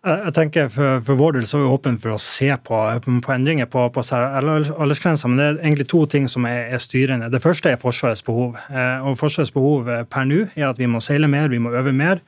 [0.00, 3.32] Jeg tenker For, for vår del så er vi åpne for å se på, på
[3.34, 7.28] endringer på, på aldersgrensa, men det er egentlig to ting som er, er, styrende.
[7.28, 8.56] Det første er Forsvarets behov.
[8.72, 11.74] Eh, og Forsvarets behov eh, per nå er at vi må seile mer, vi må
[11.76, 12.22] øve mer.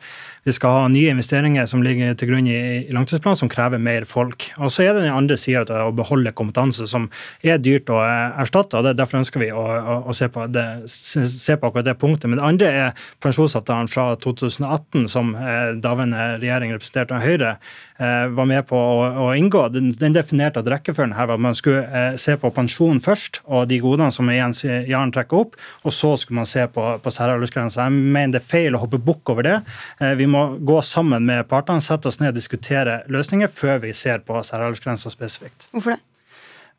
[0.44, 4.04] Vi skal ha nye investeringer som ligger til grunn i, i langtidsplanen, som krever mer
[4.11, 4.50] folk.
[4.58, 7.08] Og Så er det den andre sida av å beholde kompetanse, som
[7.40, 8.82] er dyrt å eh, erstatte.
[8.82, 11.96] og det, Derfor ønsker vi å, å, å se, på det, se, på akkurat det
[12.02, 12.28] punktet.
[12.28, 17.62] Men det andre er pensjonsavtalen fra 2018, som eh, daværende regjering representert av Høyre eh,
[18.03, 19.66] var med på å, å inngå.
[19.75, 23.42] Den, den, definerte at rekkefølgen her var at man skulle eh, se på pensjon først,
[23.46, 27.14] og de godene som Jens Jaren trekker opp, og så skulle man se på, på
[27.14, 27.87] særaldersgrensa.
[27.87, 29.59] Jeg mener det er feil å hoppe bukk over det.
[30.01, 33.94] Eh, vi må gå sammen med partene, sette oss ned og diskutere løsninger før vi
[33.96, 35.68] ser på særaldersgrensa spesifikt.
[35.75, 36.03] Hvorfor det?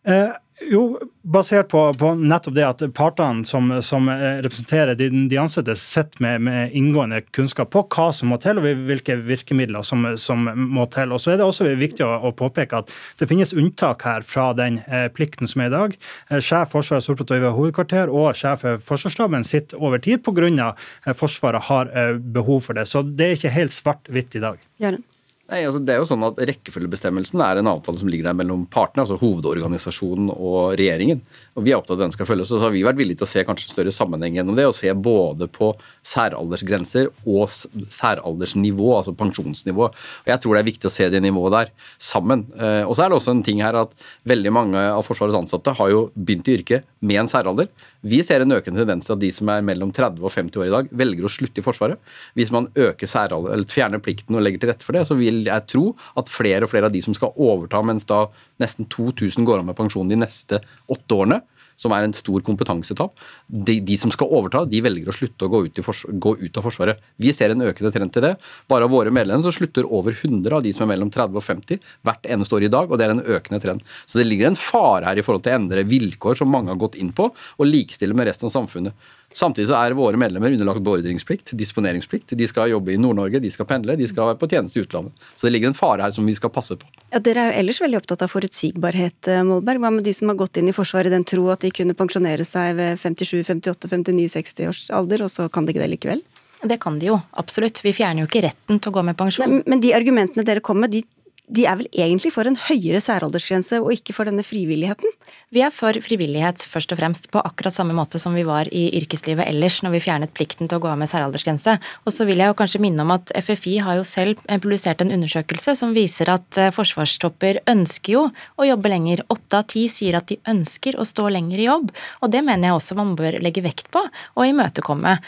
[0.04, 0.34] Eh,
[0.72, 0.84] jo,
[1.24, 6.44] basert på, på, nettopp det at partene som, som representerer de, de ansatte, sitter med,
[6.48, 11.14] med, inngående kunnskap på hva som må til, og hvilke virkemidler som, som må til.
[11.14, 14.52] Og så er det også viktig å, å, påpeke at det finnes unntak her fra
[14.58, 15.98] den eh, plikten som er i dag.
[16.30, 20.74] Eh, sjef Forsvarets operative hovedkvarter og sjef Forsvarsstaben sitter over tid pga.
[21.06, 22.88] Eh, Forsvaret har eh, behov for det.
[22.90, 24.62] Så det er ikke helt svart-hvitt i dag.
[24.84, 25.04] Jaren.
[25.54, 28.64] Nei, altså det er jo sånn at Rekkefølgebestemmelsen er en avtale som ligger der mellom
[28.74, 31.20] partene, altså hovedorganisasjonen og regjeringen.
[31.54, 32.50] Og Vi er opptatt av at den skal følges.
[32.50, 34.66] Og så har vi vært villige til å se kanskje en større sammenheng gjennom det.
[34.66, 35.70] Og se både på
[36.10, 39.92] særaldersgrenser og særaldersnivå, altså pensjonsnivå.
[39.94, 42.48] Og Jeg tror det er viktig å se det nivået der sammen.
[42.58, 43.94] Eh, og så er det også en ting her at
[44.26, 47.70] veldig mange av Forsvarets ansatte har jo begynt i yrket med en særalder.
[48.04, 50.68] Vi ser en økende tendens til at de som er mellom 30 og 50 år
[50.68, 52.02] i dag, velger å slutte i Forsvaret.
[52.36, 55.40] Hvis man øker særalder, eller fjerner plikten og legger til rette for det, så vil
[55.48, 55.86] jeg tro
[56.20, 58.26] at flere og flere av de som skal overta mens da
[58.64, 60.60] nesten 2000 går av med pensjon de neste
[60.92, 61.40] åtte årene,
[61.80, 63.16] som er en stor kompetansetap.
[63.48, 65.82] De, de, som skal overta, de velger å slutte å gå ut,
[66.24, 67.02] gå ut, av Forsvaret.
[67.22, 68.34] Vi ser en økende trend til det.
[68.72, 71.46] Bare av våre medlemmer så slutter over 100 av de som er mellom 30 og
[71.46, 73.84] 50 hvert eneste år i dag, og det er en økende trend.
[74.06, 76.82] Så det ligger en fare her i forhold til å endre vilkår som mange har
[76.82, 79.12] gått inn på, og likestille med resten av samfunnet.
[79.34, 82.36] Samtidig så er våre medlemmer underlagt beordringsplikt, disponeringsplikt.
[82.38, 85.26] De skal jobbe i Nord-Norge, de skal pendle, de skal være på tjeneste i utlandet.
[85.36, 86.90] Så det ligger en fare her som vi skal passe på.
[87.14, 89.82] Ja, Dere er jo ellers veldig opptatt av forutsigbarhet, eh, Molberg.
[89.84, 91.98] Hva med de som har gått inn i Forsvaret i den tro at de kunne
[91.98, 95.92] pensjonere seg ved 57, 58, 59, 60 års alder, og så kan de ikke det
[95.98, 96.24] likevel?
[96.64, 97.82] Det kan de jo, absolutt.
[97.84, 99.50] Vi fjerner jo ikke retten til å gå med pensjon.
[99.50, 101.04] Nei, men de argumentene dere kom med, de
[101.54, 105.10] de er vel egentlig for en høyere særaldersgrense og ikke for denne frivilligheten?
[105.54, 108.88] Vi er for frivillighet først og fremst, på akkurat samme måte som vi var i
[108.98, 111.76] yrkeslivet ellers når vi fjernet plikten til å gå av med særaldersgrense.
[112.08, 115.14] Og så vil jeg jo kanskje minne om at FFI har jo selv publisert en
[115.14, 119.22] undersøkelse som viser at eh, forsvarstopper ønsker jo å jobbe lenger.
[119.34, 122.72] Åtte av ti sier at de ønsker å stå lenger i jobb, og det mener
[122.72, 125.20] jeg også man bør legge vekt på og imøtekomme.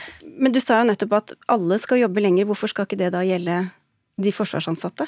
[0.41, 3.21] Men du sa jo nettopp at alle skal jobbe lenger, hvorfor skal ikke det da
[3.27, 3.61] gjelde
[4.21, 5.05] de forsvarsansatte?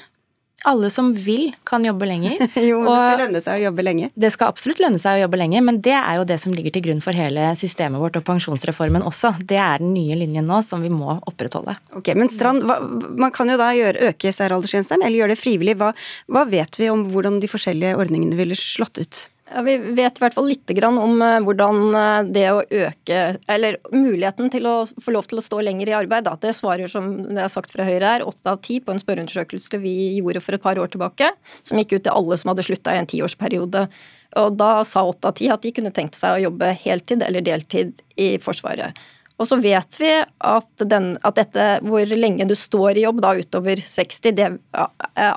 [0.66, 2.40] Alle som vil, kan jobbe lenger.
[2.70, 4.10] jo, men det skal lønne seg å jobbe lenge.
[4.18, 6.74] Det skal absolutt lønne seg å jobbe lenge, men det er jo det som ligger
[6.74, 9.36] til grunn for hele systemet vårt og pensjonsreformen også.
[9.38, 11.78] Det er den nye linjen nå som vi må opprettholde.
[12.00, 12.80] Ok, Men Strand, hva,
[13.22, 15.78] man kan jo da gjøre, øke særaldersgrensen, eller gjøre det frivillig.
[15.78, 15.94] Hva,
[16.34, 19.24] hva vet vi om hvordan de forskjellige ordningene ville slått ut?
[19.54, 23.78] Ja, vi vet i hvert fall litt om eh, hvordan eh, det å øke Eller
[23.94, 26.36] muligheten til å få lov til å stå lenger i arbeid, da.
[26.42, 29.80] Det svarer, som det er sagt fra Høyre her, åtte av ti på en spørreundersøkelse
[29.80, 31.32] vi gjorde for et par år tilbake,
[31.64, 33.88] som gikk ut til alle som hadde slutta i en tiårsperiode.
[34.44, 37.46] Og da sa åtte av ti at de kunne tenkt seg å jobbe heltid eller
[37.46, 39.00] deltid i Forsvaret.
[39.38, 43.36] Og så vet vi at, den, at, dette, hvor lenge du står i jobb da
[43.38, 44.88] utover 60, det ja,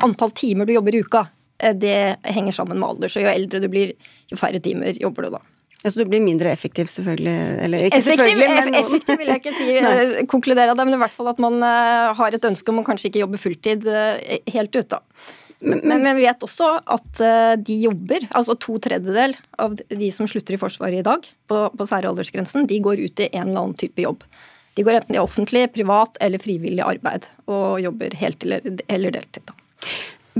[0.01, 1.40] antall timer du jobber i uka, Eh,
[1.81, 3.13] det henger sammen med alder.
[3.13, 3.95] Så jo eldre du blir,
[4.31, 5.43] jo færre timer jobber du da.
[5.81, 7.37] Ja, så du blir mindre effektiv, selvfølgelig?
[7.65, 11.01] Eller ikke effektiv, selvfølgelig, men Effektiv vil jeg ikke si, eh, konkludere det, men i
[11.01, 13.89] hvert fall at man uh, har et ønske om å kanskje ikke jobbe fulltid
[14.53, 15.01] helt ut, da.
[15.61, 17.21] Men, men, men, vi vet også at
[17.61, 21.89] de jobber, altså to tredjedel av de som slutter i Forsvaret i dag, på, på
[21.89, 24.25] særaldersgrensen, de går ut i en eller annen type jobb.
[24.75, 29.45] De går enten i offentlig, privat eller frivillig arbeid og jobber heltid eller deltid.
[29.45, 29.57] Da.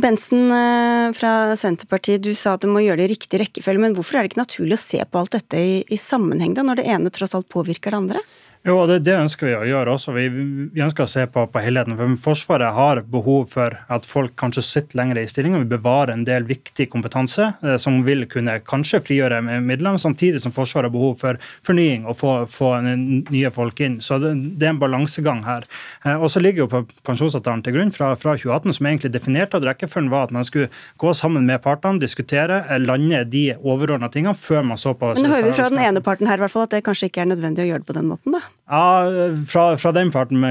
[0.01, 3.97] Bensen eh, fra Senterpartiet, du sa at du må gjøre det i riktig rekkefølge, men
[3.97, 6.81] hvorfor er det ikke naturlig å se på alt dette i, i sammenheng, da, når
[6.81, 8.23] det ene tross alt påvirker det andre?
[8.61, 10.13] Jo, det, det, ønsker vi å gjøre også.
[10.13, 10.27] Vi,
[10.75, 11.95] vi ønsker å se på, på, helheten.
[11.97, 16.13] For Forsvaret har behov for at folk kanskje sitter lenger i stilling, og vi bevarer
[16.13, 20.93] en del viktig kompetanse eh, som vil kunne kanskje frigjøre midler, samtidig som Forsvaret har
[20.93, 23.97] behov for fornying og få, få nye folk inn.
[24.05, 25.65] Så det, det, er en balansegang her.
[26.05, 29.57] Eh, og så ligger jo på pensjonsavtalen til grunn fra, fra 2018, som egentlig definerte
[29.57, 30.69] at rekkefølgen var at man skulle
[31.01, 35.31] gå sammen med partene, diskutere, eh, lande de overordna tingene før man så på Men
[35.31, 37.25] nå hører vi fra den ene parten her i hvert fall at det kanskje ikke
[37.25, 38.45] er nødvendig å gjøre det på den måten, da?
[38.71, 39.05] Ja,
[39.49, 40.45] fra, fra, den parten,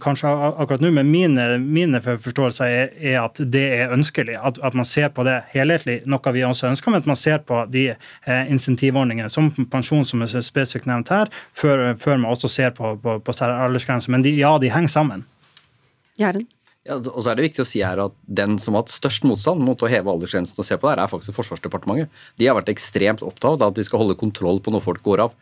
[0.00, 4.38] kanskje akkurat nå, men mine, mine forståelser er, er, at det er ønskelig.
[4.40, 7.44] At, at, man ser på det helhetlig, noe vi også ønsker, men at man ser
[7.44, 12.48] på de eh, insentivordningene, som pensjon som er spesifikt nevnt her, før, før man også
[12.48, 14.08] ser på, på, på aldersgrense.
[14.14, 15.28] Men de, ja, de henger sammen.
[16.16, 16.48] Jæren?
[16.86, 19.24] Ja, og så er det viktig å si her at Den som har hatt størst
[19.26, 22.12] motstand mot å heve aldersgrensen og se på det her, er faktisk Forsvarsdepartementet.
[22.38, 25.24] De har vært ekstremt opptatt av at de skal holde kontroll på når folk går
[25.26, 25.34] av.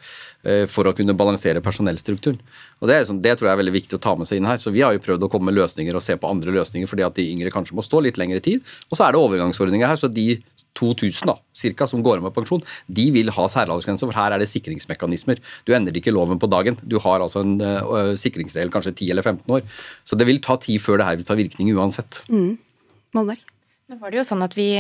[0.45, 2.37] Eh, for å kunne balansere personellstrukturen.
[2.83, 4.59] Og det, liksom, det, tror jeg er veldig viktig å ta med seg inn her.
[4.61, 7.07] Så Vi har jo prøvd å komme med løsninger og se på andre løsninger, fordi
[7.07, 8.61] at de yngre kanskje må stå litt lengre tid.
[8.91, 9.97] Og så er det overgangsordninger her.
[9.97, 10.37] så de
[10.77, 14.43] 2000 da, cirka, som går av med pensjon, de vil ha særaldersgrense, for her er
[14.43, 15.41] det sikringsmekanismer.
[15.65, 16.77] Du endrer ikke loven på dagen.
[16.83, 19.65] Du har altså en uh, sikringsregel kanskje 10 eller 15 år.
[20.05, 22.25] Så det vil ta tid før det her vil ta virkning uansett.
[22.29, 22.59] Mm.
[23.85, 24.71] Nå var det jo sånn at Vi,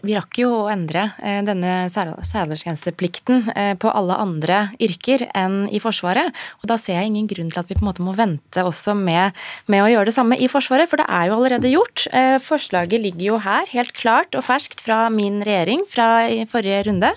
[0.00, 5.76] vi, rakk jo å endre eh, denne særaldersgrenseplikten eh, på alle andre yrker enn i
[5.76, 6.32] Forsvaret.
[6.62, 8.94] og Da ser jeg ingen grunn til at vi på en måte må vente også
[8.96, 9.36] med,
[9.68, 12.06] med å gjøre det samme i Forsvaret, for det er jo allerede gjort.
[12.16, 16.08] Eh, forslaget ligger jo her, helt klart og ferskt fra min regjering fra
[16.48, 17.10] forrige runde.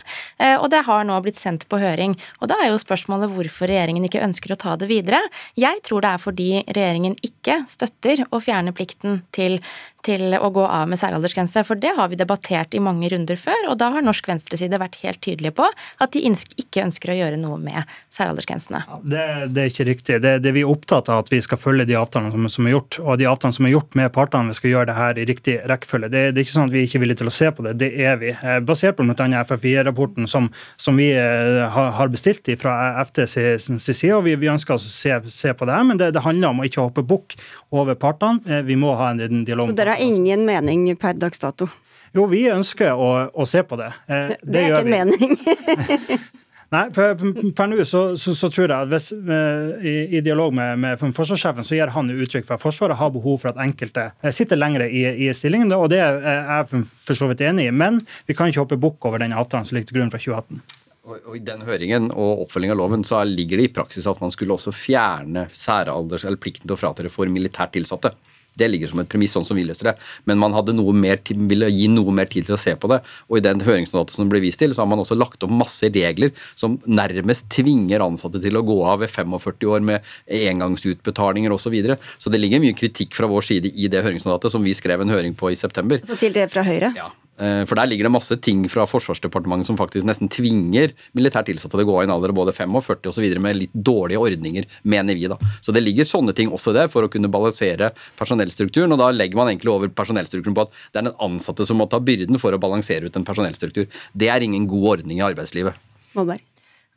[0.60, 2.18] Og det har nå blitt sendt på høring.
[2.44, 5.22] Og Da er jo spørsmålet hvorfor regjeringen ikke ønsker å ta det videre.
[5.60, 9.60] Jeg tror det er fordi regjeringen ikke støtter å fjerne plikten til
[10.06, 11.64] til å gå av med særaldersgrense.
[11.68, 15.00] For det har vi debattert i mange runder før, og da har norsk venstreside vært
[15.04, 18.82] helt tydelige på at de ikke ønsker å gjøre noe med særaldersgrensene.
[19.04, 20.20] Det, det er ikke riktig.
[20.24, 22.78] Det, det, vi er opptatt av at vi skal følge de avtalene som, som, er
[22.78, 25.28] gjort, og de avtalene som er gjort med partene, vi skal gjøre det her i
[25.30, 26.12] riktig rekkefølge.
[26.14, 27.76] Det, det, er ikke sånn at vi ikke er villige til å se på det,
[27.84, 28.34] det er vi.
[28.34, 29.44] Eh, basert på bl.a.
[29.50, 33.38] FFI-rapporten som, som, vi eh, har bestilt fra FTs
[33.78, 36.62] side, og vi, vi ønsker å se, se, på det her, men det, handler om
[36.62, 37.36] å ikke hoppe bukk
[37.76, 38.42] over partene.
[38.48, 39.70] Eh, vi må ha en dialog.
[39.70, 41.70] Så dere har ingen mening per dags dato?
[42.16, 43.92] Jo, vi ønsker å, å se på det.
[44.10, 45.36] Eh, det, det er ikke en mening.
[46.70, 47.16] Nei, per,
[47.58, 51.02] per nå så, så, så, tror jeg at hvis, uh, i, i, dialog med, med
[51.18, 54.60] forsvarssjefen så gir han uttrykk for at Forsvaret har behov for at enkelte uh, sitter
[54.60, 57.74] lengre i, i, stillingen, og det er jeg for så vidt enig i.
[57.74, 57.98] Men
[58.30, 60.62] vi kan ikke hoppe bukk over den avtalen som ligger til grunn fra 2018.
[61.10, 64.34] Og I den høringen og oppfølging av loven så ligger det i praksis at man
[64.36, 68.14] skulle også fjerne særalders, eller plikten til å fratre for militært tilsatte.
[68.60, 69.96] Det ligger som et premiss, sånn som vi leser det.
[70.30, 70.56] Men man
[71.00, 73.00] mer, ville gi noe mer tid til å se på det.
[73.30, 75.90] Og i den høringsnotatet som ble vist til, så har man også lagt opp masse
[75.94, 81.70] regler som nærmest tvinger ansatte til å gå av ved 45 år med engangsutbetalinger osv.
[81.70, 82.00] Så, videre.
[82.18, 85.12] så det ligger mye kritikk fra vår side i det høringsnotatet som vi skrev en
[85.14, 86.02] høring på i september.
[86.02, 86.90] Så til det fra Høyre?
[86.98, 91.74] Ja, for der ligger det masse ting fra Forsvarsdepartementet som faktisk nesten tvinger militært tilsatte
[91.74, 93.28] til å gå i en alder av både 45 osv.
[93.40, 95.28] med litt dårlige ordninger, mener vi.
[95.32, 95.38] da.
[95.62, 98.92] Så det ligger sånne ting også der for å kunne balansere personellstrukturen.
[98.96, 101.90] Og da legger man egentlig over personellstrukturen på at det er den ansatte som må
[101.90, 103.88] ta byrden for å balansere ut en personellstruktur.
[104.14, 105.78] Det er ingen god ordning i arbeidslivet.
[106.18, 106.42] Målberg.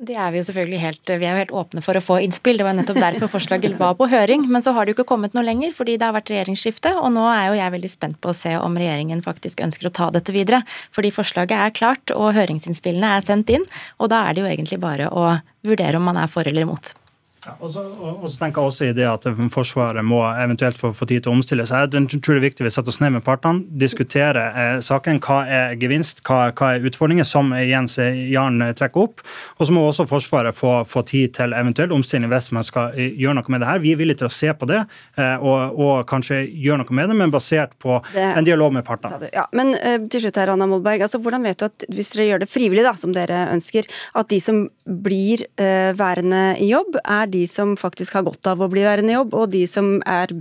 [0.03, 2.57] Det er Vi jo selvfølgelig helt, vi er jo helt åpne for å få innspill.
[2.59, 4.49] Det var nettopp derfor forslaget var på høring.
[4.51, 6.97] Men så har det jo ikke kommet noe lenger, fordi det har vært regjeringsskifte.
[6.99, 9.95] Og nå er jo jeg veldig spent på å se om regjeringen faktisk ønsker å
[9.95, 10.65] ta dette videre.
[10.91, 13.69] Fordi forslaget er klart, og høringsinnspillene er sendt inn.
[14.03, 16.97] Og da er det jo egentlig bare å vurdere om man er for eller imot.
[17.43, 20.93] Ja, og, så, og, så, tenker jeg også i det at Forsvaret må eventuelt få,
[20.95, 21.91] få tid til å omstille seg.
[21.91, 25.19] Jeg tror det er viktig vi setter oss ned med partene, diskuterer eh, saken.
[25.25, 29.25] Hva er gevinst, hva, hva, er utfordringer, som Jens Jarn trekker opp.
[29.59, 33.11] Og så må også Forsvaret få, få, tid til eventuell omstilling hvis man skal eh,
[33.19, 33.83] gjøre noe med det her.
[33.83, 37.11] Vi er villige til å se på det eh, og, og, kanskje gjøre noe med
[37.11, 39.33] det, men basert på det, en dialog med partene.
[39.35, 42.31] Ja, men eh, til slutt her, Anna Molberg, altså, hvordan vet du at hvis dere
[42.31, 46.97] gjør det frivillig, da, som dere ønsker, at de som blir uh, værende i jobb,
[47.03, 49.95] er de som faktisk har godt av å bli værende i jobb, og de som
[50.09, 50.33] er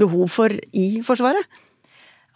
[0.00, 1.64] behov for i Forsvaret?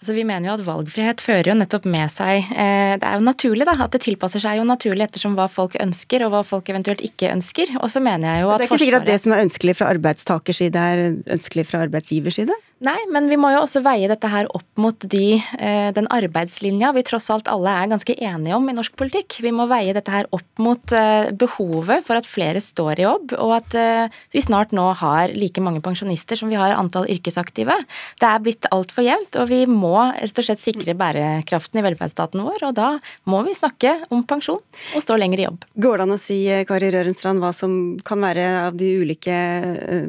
[0.03, 3.23] Altså, vi mener jo at valgfrihet fører jo nettopp med seg eh, Det er jo
[3.23, 6.73] naturlig da, at det tilpasser seg jo naturlig ettersom hva folk ønsker og hva folk
[6.73, 7.71] eventuelt ikke ønsker.
[7.79, 8.89] Og så mener jeg jo at Det er ikke Forsvaret...
[8.89, 12.57] sikkert at det som er ønskelig fra arbeidstakers side, er ønskelig fra arbeidsgivers side?
[12.83, 16.89] Nei, men vi må jo også veie dette her opp mot de, eh, den arbeidslinja
[16.97, 19.37] vi tross alt alle er ganske enige om i norsk politikk.
[19.45, 23.37] Vi må veie dette her opp mot eh, behovet for at flere står i jobb,
[23.39, 27.77] og at eh, vi snart nå har like mange pensjonister som vi har antall yrkesaktive.
[28.19, 32.43] Det er blitt altfor jevnt, og vi må rett og slett sikre bærekraften i velferdsstaten
[32.43, 32.67] vår.
[32.67, 32.91] Og da
[33.31, 35.71] må vi snakke om pensjon og stå lenger i jobb.
[35.87, 39.39] Går det an å si, Kari Rørenstrand, hva som kan være av de ulike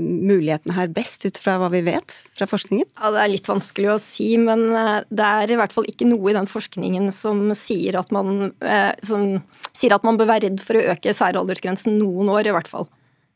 [0.01, 2.62] mulighetene her best, ut fra hva vi vet fra forskningen?
[2.63, 2.89] Forskningen?
[2.95, 6.07] Ja, Det er litt vanskelig å si, men eh, det er i hvert fall ikke
[6.09, 9.41] noe i den forskningen som sier at man, eh, som
[9.73, 12.89] sier at man bør være redd for å øke særaldersgrensen noen år, i hvert fall.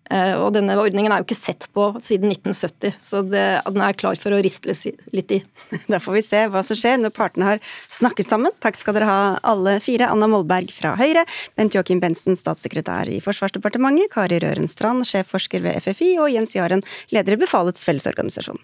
[0.08, 3.98] Eh, og denne ordningen er jo ikke sett på siden 1970, så det, den er
[4.00, 4.86] klar for å ristes
[5.16, 5.42] litt i.
[5.92, 7.62] Da får vi se hva som skjer når partene har
[7.92, 8.56] snakket sammen.
[8.64, 10.08] Takk skal dere ha alle fire.
[10.08, 11.26] Anna Molberg fra Høyre,
[11.60, 16.86] Bent Joakim Bensen, statssekretær i Forsvarsdepartementet, Kari Røren Strand, sjefforsker ved FFI, og Jens Jaren,
[17.12, 18.62] leder i Befalets Fellesorganisasjon.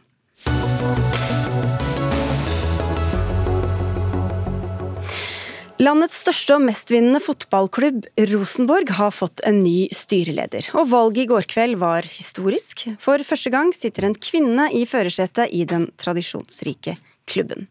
[5.84, 10.70] Landets største og mestvinnende fotballklubb, Rosenborg, har fått en ny styreleder.
[10.78, 12.86] Og valget i går kveld var historisk.
[13.04, 16.96] For første gang sitter en kvinne i førersetet i den tradisjonsrike
[17.28, 17.68] klubben.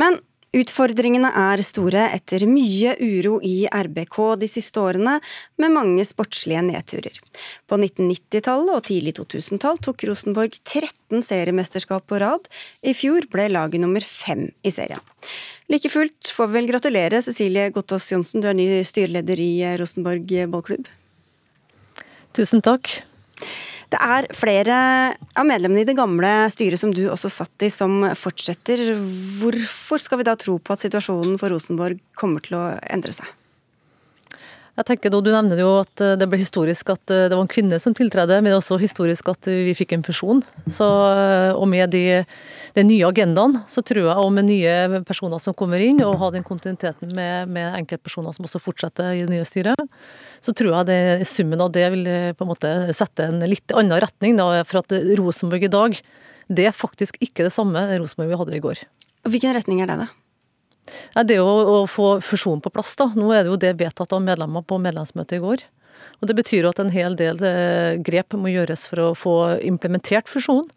[0.00, 0.20] Men
[0.52, 5.14] Utfordringene er store etter mye uro i RBK de siste årene,
[5.56, 7.16] med mange sportslige nedturer.
[7.64, 12.44] På 1990-tallet og tidlig 2000-tall tok Rosenborg 13 seriemesterskap på rad.
[12.84, 15.00] I fjor ble laget nummer fem i serien.
[15.72, 20.28] Like fullt får vi vel gratulere Cecilie Gottaas Johnsen, du er ny styreleder i Rosenborg
[20.52, 20.90] ballklubb.
[22.36, 22.98] Tusen takk.
[23.92, 24.76] Det er flere
[25.36, 28.80] av medlemmene i det gamle styret som du også satt i, som fortsetter.
[29.36, 33.28] Hvorfor skal vi da tro på at situasjonen for Rosenborg kommer til å endre seg?
[34.72, 37.50] Jeg tenker Du nevner jo at eh, det ble historisk at eh, det var en
[37.50, 40.40] kvinne som tiltredde, men også historisk at vi fikk en fusjon.
[40.64, 42.22] Så, eh, og med de,
[42.78, 46.30] de, nye agendaene, så tror jeg, og med nye personer som kommer inn, og ha
[46.32, 49.92] den kontinuiteten med, med enkeltpersoner som også fortsetter i det nye styret,
[50.40, 52.08] så tror jeg det, summen av det vil
[52.38, 54.40] på en måte sette en litt annen retning.
[54.40, 56.00] Da, for at Rosenborg i dag,
[56.48, 58.84] det er faktisk ikke det samme Rosenborg vi hadde i går.
[59.28, 60.10] Hvilken retning er det, da?
[61.14, 62.94] Ja, er å, å få fusjonen på plass.
[62.98, 63.10] da.
[63.16, 65.64] Nå er det jo det vedtatt av medlemmer på medlemsmøtet i går.
[66.20, 70.30] Og Det betyr at en hel del eh, grep må gjøres for å få implementert
[70.30, 70.70] fusjonen.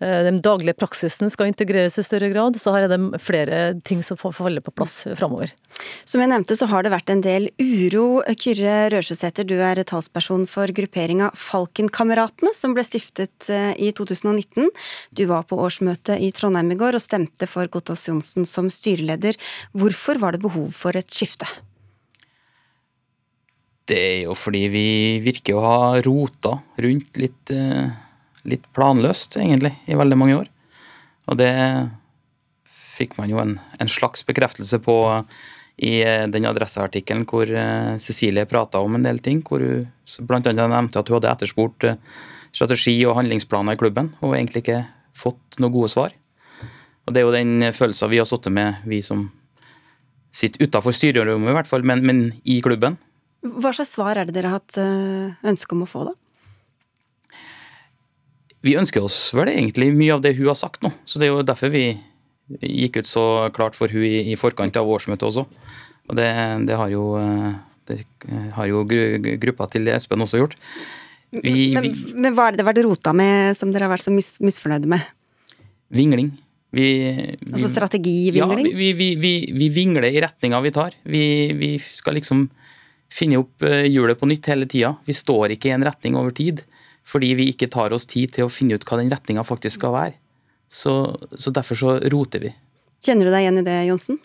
[0.00, 4.02] Eh, den daglige praksisen skal integreres i større grad, så her er det flere ting
[4.06, 5.52] som får falle på plass framover.
[6.06, 8.22] Som jeg nevnte, så har det vært en del uro.
[8.38, 14.70] Kyrre Røsjesæter, du er talsperson for grupperinga Falkenkameratene, som ble stiftet eh, i 2019.
[15.14, 19.38] Du var på årsmøtet i Trondheim i går og stemte for Gottaas Johnsen som styreleder.
[19.76, 21.48] Hvorfor var det behov for et skifte?
[23.84, 24.86] Det er jo fordi vi
[25.24, 27.90] virker å ha rota rundt litt eh,
[28.48, 30.48] litt planløst, egentlig, i veldig mange år.
[31.30, 31.52] Og det
[32.94, 34.96] fikk man jo en, en slags bekreftelse på
[35.82, 39.42] i eh, den adresseartikkelen hvor eh, Cecilie prata om en del ting.
[39.42, 39.88] Hvor hun
[40.28, 40.40] bl.a.
[40.54, 41.96] nevnte at hun hadde etterspurt eh,
[42.54, 44.84] strategi og handlingsplaner i klubben, og egentlig ikke
[45.18, 46.14] fått noen gode svar.
[47.04, 49.26] Og Det er jo den følelsen vi har sittet med, vi som
[50.34, 52.96] sitter utafor styrerommet, i hvert fall, men, men i klubben.
[53.42, 54.78] Hva slags svar er det dere har hatt
[55.44, 56.14] ønske om å få, da?
[58.64, 60.92] Vi ønsker oss vel egentlig mye av det hun har sagt nå.
[61.04, 61.86] Så det er jo derfor vi
[62.64, 63.24] gikk ut så
[63.56, 65.44] klart for hun i, i forkant av årsmøtet også.
[66.08, 66.28] Og det,
[66.68, 67.04] det, har jo,
[67.88, 68.02] det
[68.56, 70.56] har jo gruppa til Espen også gjort.
[71.34, 74.12] Vi, men, men, hva er det har vært rota med som dere har vært så
[74.14, 75.06] mis, misfornøyde med?
[75.94, 76.30] Vingling.
[76.74, 76.88] Vi,
[77.52, 78.68] altså strategivingling?
[78.70, 80.94] Ja, vi, vi, vi, vingler i retninga vi tar.
[81.06, 82.46] Vi, skal liksom
[83.14, 84.94] finne opp eh, hjulet på nytt hele tida.
[85.06, 86.64] Vi står ikke i en retning over tid
[87.04, 89.94] fordi vi ikke tar oss tid til å finne ut hva den retninga faktisk skal
[89.94, 90.14] være.
[90.72, 90.92] Så,
[91.36, 92.54] så, derfor så roter vi.
[93.04, 94.18] Kjenner du deg igjen i det, Johnsen?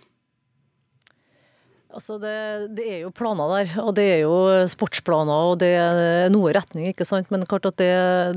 [1.89, 2.33] Altså det,
[2.77, 4.33] det, er jo planer der, og det er jo
[4.69, 7.31] sportsplaner og det er noe retning, ikke sant.
[7.33, 7.89] Men klart at det,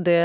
[0.07, 0.17] det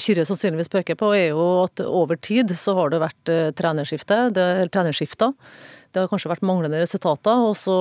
[0.00, 4.18] Kyrre sannsynligvis peker på, er jo at over tid så har det vært eh, trenerskifte,
[4.34, 5.36] det, trenerskifter.
[5.92, 7.76] Det har kanskje vært manglende resultater, og så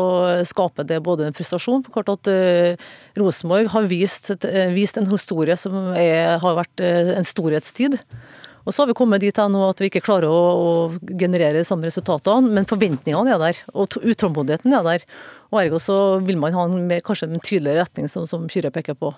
[0.48, 1.86] skaper det både en frustrasjon.
[1.86, 2.90] for klart at uh,
[3.20, 7.96] Rosenborg har vist, uh, vist, en historie som er, har vært uh, en storhetstid.
[8.62, 11.66] Og så har vi kommet dit nå at vi ikke klarer å, å generere de
[11.66, 15.08] samme resultatene, men forventningene er der, og utålmodigheten er der.
[15.52, 18.96] Og Ergo så vil man ha en, kanskje en tydeligere retning, som, som Kyrre peker
[18.96, 19.12] på.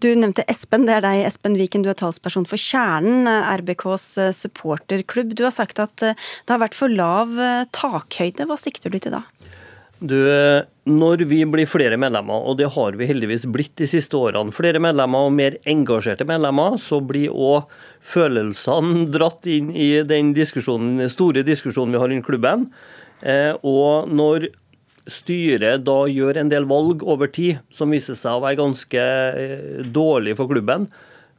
[0.00, 0.86] Du nevnte Espen.
[0.88, 1.84] Det er deg, Espen Viken.
[1.84, 5.36] Du er talsperson for Kjernen, RBKs eh, supporterklubb.
[5.36, 8.48] Du har sagt at eh, det har vært for lav eh, takhøyde.
[8.48, 9.26] Hva sikter du til da?
[9.96, 10.16] Du,
[10.88, 14.80] når vi blir flere medlemmer, og det har vi heldigvis blitt de siste årene, flere
[14.80, 17.68] medlemmer og mer engasjerte medlemmer, så blir òg
[18.04, 22.70] følelsene dratt inn i den diskusjonen, store diskusjonen vi har i klubben.
[23.64, 24.50] Og når
[25.10, 29.84] styret da gjør en del valg over tid som viser seg å være ganske eh,
[29.94, 30.88] dårlig for klubben,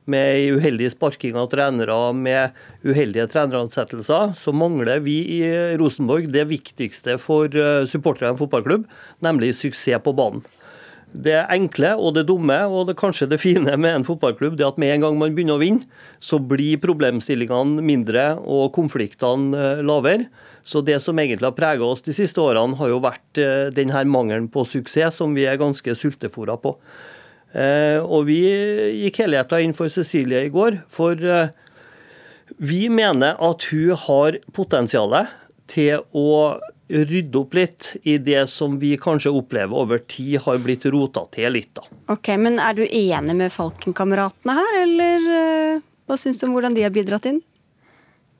[0.07, 2.55] med uheldig sparking av trenere, med
[2.88, 5.41] uheldige treneransettelser, så mangler vi i
[5.80, 8.88] Rosenborg det viktigste for eh, supportere av en fotballklubb,
[9.28, 10.45] nemlig suksess på banen.
[11.07, 14.80] Det enkle og det dumme, og det kanskje det fine med en fotballklubb, det at
[14.80, 15.88] med en gang man begynner å vinne,
[16.20, 20.28] så blir problemstillingene mindre og konfliktene eh, lavere.
[20.68, 24.03] Så det som egentlig har prega oss de siste årene, har jo vært eh, denne
[24.11, 26.76] mangelen på suksess, som vi er ganske sultefòra på.
[27.57, 31.15] Og vi gikk helhjerta inn for Cecilie i går, for
[32.59, 35.32] vi mener at hun har potensialet
[35.72, 40.86] til å rydde opp litt i det som vi kanskje opplever over tid har blitt
[40.91, 41.74] rota til litt.
[41.76, 41.88] da.
[42.13, 45.28] Ok, Men er du enig med Falken-kameratene her, eller
[46.07, 47.41] hva syns du om hvordan de har bidratt inn?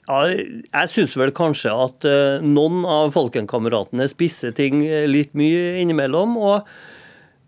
[0.08, 4.80] Ja, jeg syns vel kanskje at uh, noen av Falkenkameratene spisser ting
[5.12, 6.38] litt mye innimellom.
[6.40, 6.70] og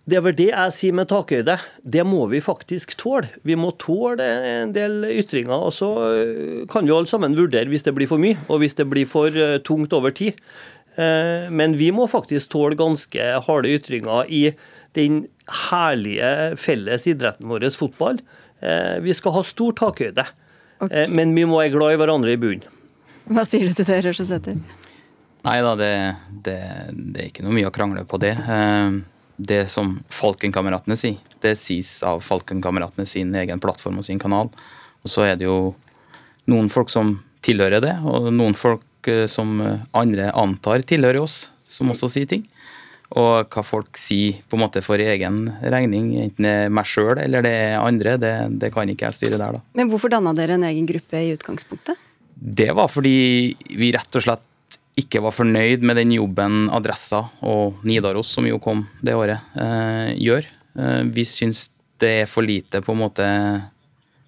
[0.09, 1.53] det er vel det jeg sier med takhøyde.
[1.85, 3.29] Det må vi faktisk tåle.
[3.45, 5.67] Vi må tåle en del ytringer.
[5.67, 8.73] og Så eh, kan vi alle sammen vurdere hvis det blir for mye, og hvis
[8.79, 9.29] det blir for
[9.67, 10.39] tungt over tid.
[10.97, 14.49] Eh, men vi må faktisk tåle ganske harde ytringer i
[14.97, 15.27] den
[15.69, 18.19] herlige felles idretten vår, fotball.
[18.65, 20.25] Eh, vi skal ha stor takhøyde,
[20.79, 21.05] okay.
[21.05, 22.65] Eh, men vi må være glad i hverandre i bunnen.
[23.29, 24.57] Hva sier du til det, Røsjesæter?
[25.45, 25.93] Nei da, det,
[26.31, 26.57] det,
[26.91, 28.33] det, er ikke noe mye å krangle på det.
[29.37, 34.49] Det som Falkenkameratene sier, det sies av Falkenkameratene sin egen plattform og sin kanal.
[35.05, 35.75] Og så er det jo
[36.49, 41.51] noen folk som tilhører det, og noen folk Eh, som eh, andre antar tilhører oss,
[41.67, 42.43] som også sier ting.
[43.17, 47.17] Og hva folk sier på en måte for egen regning, enten det er meg sjøl
[47.17, 49.63] eller det er andre, det, det, kan ikke jeg styre der, da.
[49.79, 51.97] Men hvorfor danna dere en egen gruppe i utgangspunktet?
[52.39, 54.45] Det var fordi vi rett og slett
[54.99, 60.13] ikke var fornøyd med den jobben Adressa og Nidaros, som jo kom det året, eh,
[60.19, 60.45] gjør.
[60.77, 63.27] Eh, vi syns det er for lite på en måte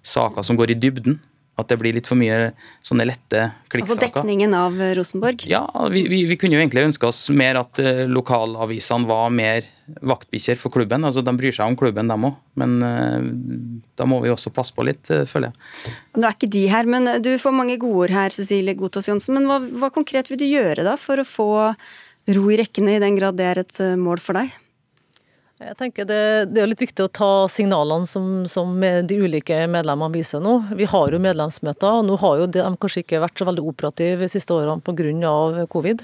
[0.02, 1.20] saker som går i dybden.
[1.60, 4.06] At det blir litt for mye sånne lette klikksaker.
[4.06, 5.42] Altså dekningen av Rosenborg?
[5.50, 9.68] Ja, vi, vi, vi kunne jo egentlig ønske oss mer at uh, lokalavisene var mer
[10.00, 11.04] vaktbikkjer for klubben.
[11.04, 12.38] Altså De bryr seg om klubben, dem òg.
[12.56, 13.20] Men uh,
[14.00, 15.94] da må vi også passe på litt, uh, føler jeg.
[16.16, 19.36] Nå er ikke de her, men du får mange godord her, Cecilie Gotaas Johnsen.
[19.36, 21.50] Men hva, hva konkret vil du gjøre da for å få
[22.32, 24.56] ro i rekkene, i den grad det er et mål for deg?
[25.62, 30.14] Jeg tenker det, det, er litt viktig å ta signalene som, som de ulike medlemmene
[30.14, 30.56] viser nå.
[30.74, 34.24] Vi har jo medlemsmøter, og nå har jo de kanskje ikke vært så veldig operative
[34.24, 35.66] de siste årene pga.
[35.70, 36.02] covid.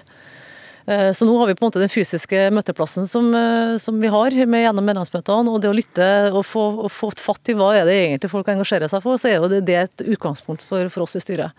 [0.87, 4.13] Eh, så nå har vi på en måte den fysiske møteplassen som, eh, som vi
[4.15, 5.51] har med gjennom medlemsmøtene.
[5.51, 8.49] Og det å lytte og få, og få fatt i hva er det egentlig folk
[8.49, 11.53] engasjerer seg for, så er jo det, det et utgangspunkt for, for oss i styret.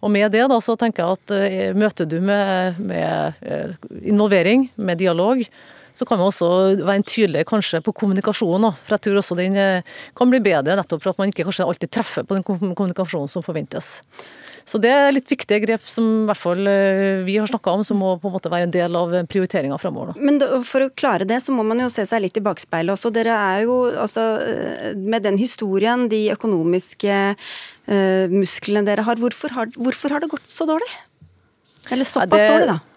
[0.00, 3.42] Og med det da, så tenker jeg at eh, møter du med, med
[4.04, 5.42] involvering, med dialog,
[5.92, 8.76] så kan man også være tydelig kanskje på kommunikasjonen.
[8.84, 11.66] For jeg tror også den eh, kan bli bedre, nettopp for at man ikke kanskje
[11.66, 13.98] alltid treffer på den kommunikasjonen som forventes.
[14.68, 17.82] Så det er litt viktige grep som i hvert fall eh, vi har snakka om,
[17.86, 20.14] som må på en måte være en del av prioriteringa framover.
[20.20, 23.12] Men for å klare det, så må man jo se seg litt i bakspeilet også.
[23.14, 27.18] Dere er jo altså eh, Med den historien, de økonomiske
[28.30, 30.86] musklene dere har hvorfor, har, hvorfor har det gått så dårlig?
[31.90, 32.89] Eller såpass ja, det, dårlig, da?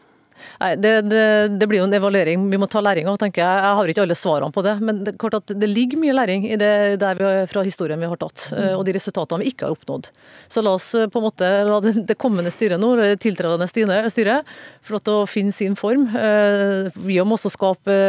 [0.61, 1.23] Nei, det, det,
[1.59, 3.63] det, blir jo en evaluering vi må ta læring av, tenker jeg.
[3.65, 4.75] Jeg har ikke alle svarene på det.
[4.85, 8.09] Men det, klart at det ligger mye læring i det der vi, fra historien vi
[8.09, 8.77] har tatt, eh, mm.
[8.77, 10.09] og de resultatene vi ikke har oppnådd.
[10.51, 14.49] Så la oss eh, på en måte la det, kommende styret nå, det tiltredende styret,
[14.83, 16.07] få lov til å finne sin form.
[16.15, 17.99] Eh, vi må også skape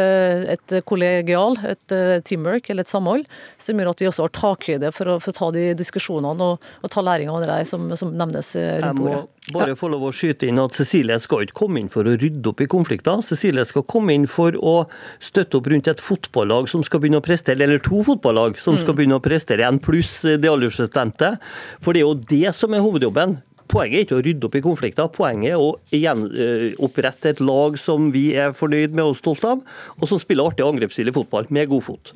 [0.55, 3.25] et kollegial, et teamwork eller et samhold,
[3.61, 6.71] som gjør at vi også har takhøyde for å, for å ta de diskusjonene og,
[6.81, 9.25] og ta læring av det der som, som nevnes rundt bordet.
[9.53, 12.49] Bare få lov å skyte inn at Cecilie skal ikke komme inn for å rydde
[12.49, 13.21] opp i konflikter.
[13.25, 14.75] Cecilie skal komme inn for å
[15.21, 18.95] støtte opp rundt et fotballag som skal begynne å prestere, eller to fotballag som skal
[18.95, 18.99] mm.
[18.99, 21.35] begynne å prestere igjen, pluss det aldersbestemte.
[21.77, 23.37] For det er jo det som er hovedjobben.
[23.69, 28.11] Poenget er ikke å rydde opp i konflikter, poenget er å gjenopprette et lag som
[28.13, 29.63] vi er fornøyd med og stolt av,
[29.97, 32.13] og som spiller artig angrepsstilig fotball med god fot.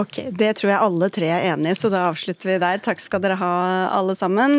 [0.00, 2.82] Ok, Det tror jeg alle tre er enig i, så da avslutter vi der.
[2.82, 3.52] Takk skal dere ha,
[3.94, 4.58] alle sammen.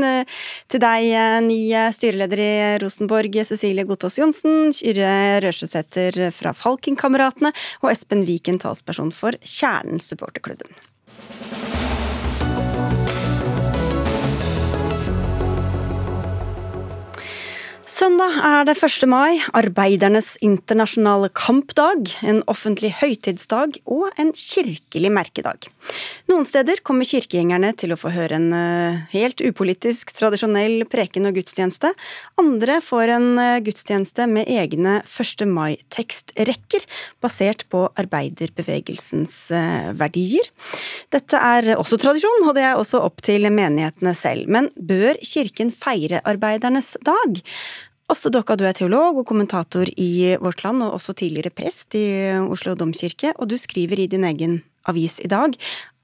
[0.72, 1.10] Til deg,
[1.44, 1.60] ny
[1.96, 7.52] styreleder i Rosenborg, Cecilie Gotaas Johnsen, Kyrre Røsjesæter fra Falkenkameratene
[7.84, 10.72] og Espen Viken, talsperson for Kjernen supporterklubben.
[17.86, 19.04] Søndag er det 1.
[19.06, 25.68] mai, arbeidernes internasjonale kampdag, en offentlig høytidsdag og en kirkelig merkedag.
[26.26, 31.38] Noen steder kommer kirkegjengerne til å få høre en eh, helt upolitisk, tradisjonell preken og
[31.38, 31.92] gudstjeneste.
[32.42, 35.46] Andre får en eh, gudstjeneste med egne 1.
[35.46, 36.90] mai-tekstrekker,
[37.22, 40.50] basert på arbeiderbevegelsens eh, verdier.
[41.14, 44.50] Dette er også tradisjon, og det er også opp til menighetene selv.
[44.50, 47.46] Men bør kirken feire arbeidernes dag?
[48.06, 52.06] Også Dokka, du er teolog og kommentator i Vårt Land, og også tidligere prest i
[52.38, 55.56] Oslo domkirke, og du skriver i din egen avis i dag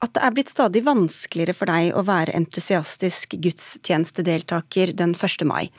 [0.02, 5.45] at det er blitt stadig vanskeligere for deg å være entusiastisk gudstjenestedeltaker den 1.
[5.45, 5.70] mai.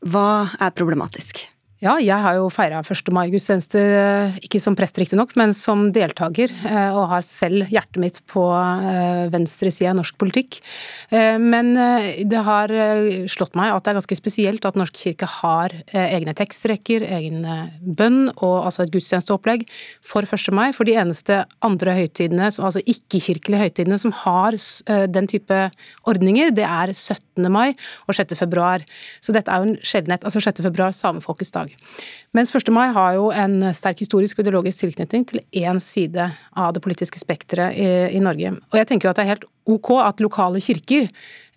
[0.00, 1.44] Hva er problematisk?
[1.78, 3.12] Ja, jeg har jo feira 1.
[3.14, 8.18] mai-gudstjenester, eh, ikke som prest riktignok, men som deltaker, eh, og har selv hjertet mitt
[8.26, 10.58] på venstresida venstre side av norsk politikk.
[11.12, 12.68] Men det har
[13.28, 17.44] slått meg at det er ganske spesielt at Norsk kirke har egne tekstrekker, egen
[17.82, 19.68] bønn og altså et gudstjenesteopplegg
[20.02, 20.52] for 1.
[20.52, 20.72] mai.
[20.72, 24.56] For de eneste andre høytidene, altså ikke-kirkelige høytidene som har
[25.06, 25.70] den type
[26.08, 27.50] ordninger, det er 17.
[27.52, 27.74] mai
[28.08, 28.34] og 6.
[28.34, 28.84] februar.
[29.20, 30.24] Så dette er jo en sjeldenhet.
[30.24, 30.62] Altså 6.
[30.62, 31.76] februar, samefolkets dag dag.
[32.36, 32.68] Mens 1.
[32.76, 37.20] mai har jo en sterk historisk og ideologisk tilknytning til én side av det politiske
[37.20, 38.52] spekteret i, i Norge.
[38.68, 41.06] Og jeg tenker jo at det er helt ok at lokale kirker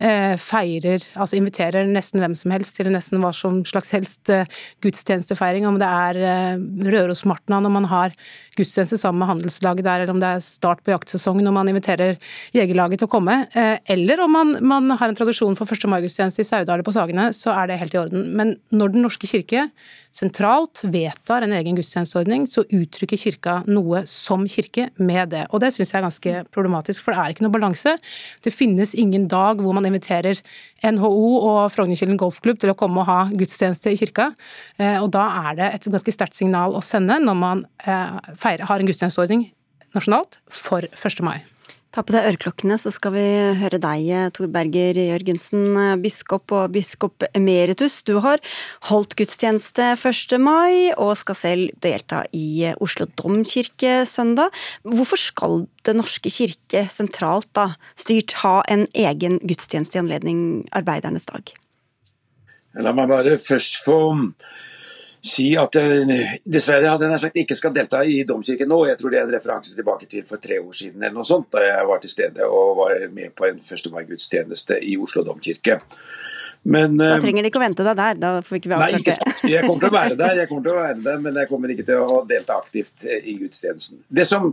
[0.02, 4.50] eh, feirer, altså inviterer nesten hvem som helst til nesten hva som slags helst eh,
[4.84, 8.16] gudstjenestefeiring, om det er eh, Rørosmartna når man har
[8.58, 12.20] gudstjeneste sammen med handelslaget der, eller om det er start på jaktsesong når man inviterer
[12.56, 15.88] jegerlaget til å komme, eh, eller om man, man, har en tradisjon for 1.
[15.92, 18.28] mai-gudstjeneste i Saudal på Sagene, så er det helt i orden.
[18.36, 19.70] Men når Den norske kirke
[20.12, 25.46] sentralt vedtar en egen gudstjenesteordning, så uttrykker kirka noe som kirke med det.
[25.52, 27.96] Og det syns jeg er ganske problematisk, for det er ikke noe balanse.
[28.44, 30.42] Det finnes ingen dag hvor man inviterer
[30.84, 34.32] NHO og Frognerkilden golfklubb til å komme og ha gudstjeneste i kirka.
[34.78, 38.68] Eh, og da er det et ganske sterkt signal å sende når man eh, feirer,
[38.68, 39.48] har en gudstjenesteordning
[39.96, 41.24] nasjonalt for 1.
[41.26, 41.40] mai.
[41.92, 43.24] Ta på deg øreklokkene, så skal vi
[43.60, 47.98] høre deg, Tor Berger Jørgensen, biskop og biskop emeritus.
[48.08, 48.40] Du har
[48.88, 50.38] holdt gudstjeneste 1.
[50.40, 54.56] mai, og skal selv delta i Oslo domkirke søndag.
[54.88, 61.26] Hvorfor skal Den norske kirke sentralt da, styrt ha en egen gudstjeneste i anledning arbeidernes
[61.28, 61.52] dag?
[62.80, 63.98] La meg bare først få
[65.22, 68.80] si at jeg dessverre hadde jeg sagt ikke skal delta i domkirken nå.
[68.90, 71.52] Jeg tror det er en referanse tilbake til for tre år siden eller noe sånt,
[71.54, 73.92] da jeg var til stede og var med på en 1.
[73.94, 75.78] mai-gudstjeneste i Oslo domkirke.
[76.64, 78.18] Men, da eh, trenger de ikke å vente deg der.
[78.22, 79.16] Da får ikke vi avklart det.
[79.22, 81.50] Nei, jeg kommer til å være der, jeg kommer til å være der, men jeg
[81.50, 84.04] kommer ikke til å delta aktivt eh, i gudstjenesten.
[84.10, 84.52] Det som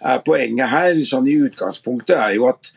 [0.00, 2.72] er poenget her, sånn i utgangspunktet, er jo at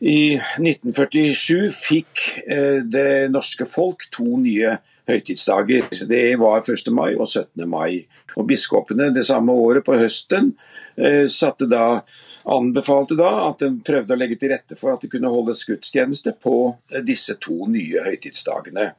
[0.00, 4.78] i 1947 fikk eh, det norske folk to nye
[5.10, 5.90] høytidsdager.
[6.08, 6.90] Det var 1.
[6.94, 7.66] mai og 17.
[7.68, 8.06] mai.
[8.38, 10.54] Og Biskopene det samme året, på høsten,
[10.96, 12.02] eh, satte da
[12.50, 16.34] anbefalte da at en prøvde å legge til rette for at det kunne holdes gudstjeneste
[16.42, 16.56] på
[16.92, 18.92] eh, disse to nye høytidsdagene.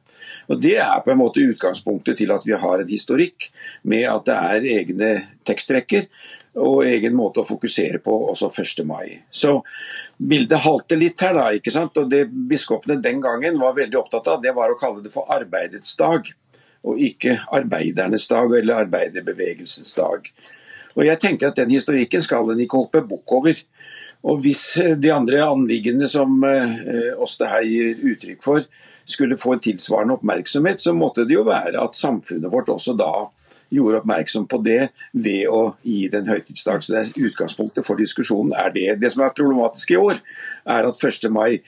[0.52, 3.50] Og Det er på en måte utgangspunktet til at vi har en historikk
[3.82, 5.10] med at det er egne
[5.48, 6.06] tekstrekker
[6.60, 8.84] og egen måte å fokusere på også 1.
[8.84, 9.22] mai.
[9.32, 9.54] Så
[10.18, 11.48] bildet halter litt her, da.
[11.56, 11.96] ikke sant?
[11.96, 15.30] Og Det biskopene den gangen var veldig opptatt av, det var å kalle det for
[15.32, 16.28] arbeidets dag.
[16.84, 20.28] Og ikke arbeidernes dag eller arbeiderbevegelsens dag.
[20.92, 23.56] Og jeg tenker at Den historikken skal en ikke hoppe bukk over.
[24.22, 28.66] Og Hvis de andre anliggende som oss Åste her gir uttrykk for,
[29.08, 33.30] skulle få en tilsvarende oppmerksomhet, så måtte det jo være at samfunnet vårt også da
[33.72, 34.80] gjorde oppmerksom på det
[35.12, 36.84] ved å gi det en høytidsdag.
[36.84, 38.88] Så det er Utgangspunktet for diskusjonen er det.
[39.00, 40.20] Det som er problematisk i år,
[40.76, 41.30] er at 1.
[41.32, 41.62] mai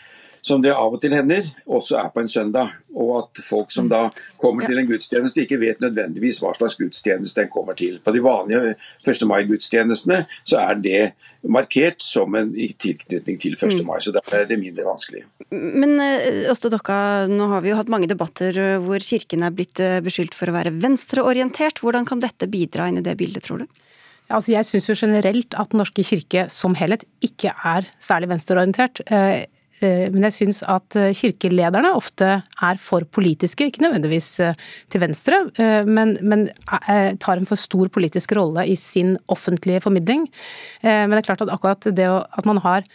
[0.45, 2.73] som det av og til hender, også er på en søndag.
[2.95, 4.07] Og at folk som da
[4.39, 7.97] kommer til en gudstjeneste, ikke vet nødvendigvis hva slags gudstjeneste den kommer til.
[8.05, 9.25] På de vanlige 1.
[9.31, 11.01] mai-gudstjenestene så er det
[11.45, 13.81] markert som en tilknytning til 1.
[13.81, 13.89] Mm.
[13.89, 15.25] mai, så da er det mindre vanskelig.
[15.51, 19.53] Men også Åste Dokka, nå har vi jo hatt mange debatter eh, hvor Kirken er
[19.53, 21.83] blitt eh, beskyldt for å være venstreorientert.
[21.85, 23.83] Hvordan kan dette bidra inn i det bildet, tror du?
[24.33, 29.03] Altså, jeg syns jo generelt at Den norske kirke som helhet ikke er særlig venstreorientert.
[29.83, 34.61] Eh, men jeg syns at eh, kirkelederne ofte er for politiske, ikke nødvendigvis eh,
[34.93, 35.41] til venstre,
[35.89, 36.47] men, men,
[37.21, 40.27] tar en for stor politisk rolle i sin offentlige formidling.
[40.83, 42.87] Men det er klart at akkurat det at man har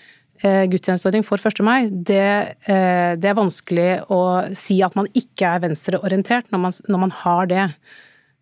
[0.41, 1.61] gudstjenesteordning for 1.
[1.65, 4.19] mai, det, det, er vanskelig å
[4.57, 7.65] si at man ikke er venstreorientert når man, når man har det.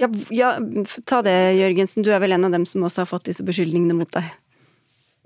[0.01, 0.51] Ja, ja,
[1.09, 2.05] ta det, Jørgensen.
[2.05, 4.29] Du er vel en av dem som også har fått disse beskyldningene mot deg?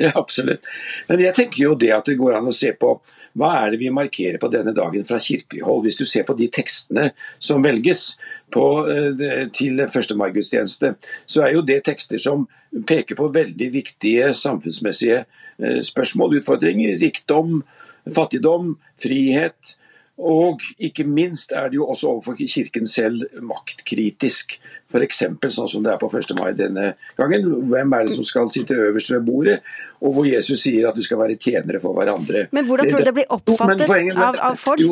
[0.06, 0.66] Ja, absolutt.
[1.10, 2.95] Men jeg tenker jo det at det går an å se på
[3.38, 5.86] hva er det vi markerer på denne dagen fra kirkelig hold.
[5.86, 8.16] Hvis du ser på de tekstene som velges
[8.52, 10.16] på, eh, til 1.
[10.20, 10.95] mai-gudstjeneste,
[11.26, 12.47] så er jo det tekster som
[12.88, 16.97] peker på veldig viktige samfunnsmessige eh, spørsmål, utfordringer.
[17.02, 17.62] Rikdom,
[18.10, 19.76] fattigdom, frihet,
[20.18, 24.57] og ikke minst er det jo også overfor Kirken selv maktkritisk.
[24.91, 25.22] F.eks.
[25.55, 26.34] sånn som det er på 1.
[26.38, 27.47] mai denne gangen.
[27.72, 29.62] Hvem er det som skal sitte øverst ved bordet?
[30.01, 32.47] Og hvor Jesus sier at vi skal være tjenere for hverandre.
[32.51, 34.84] Men hvordan tror du det blir oppfattet jo, av, av, folk?
[34.84, 34.91] Jo,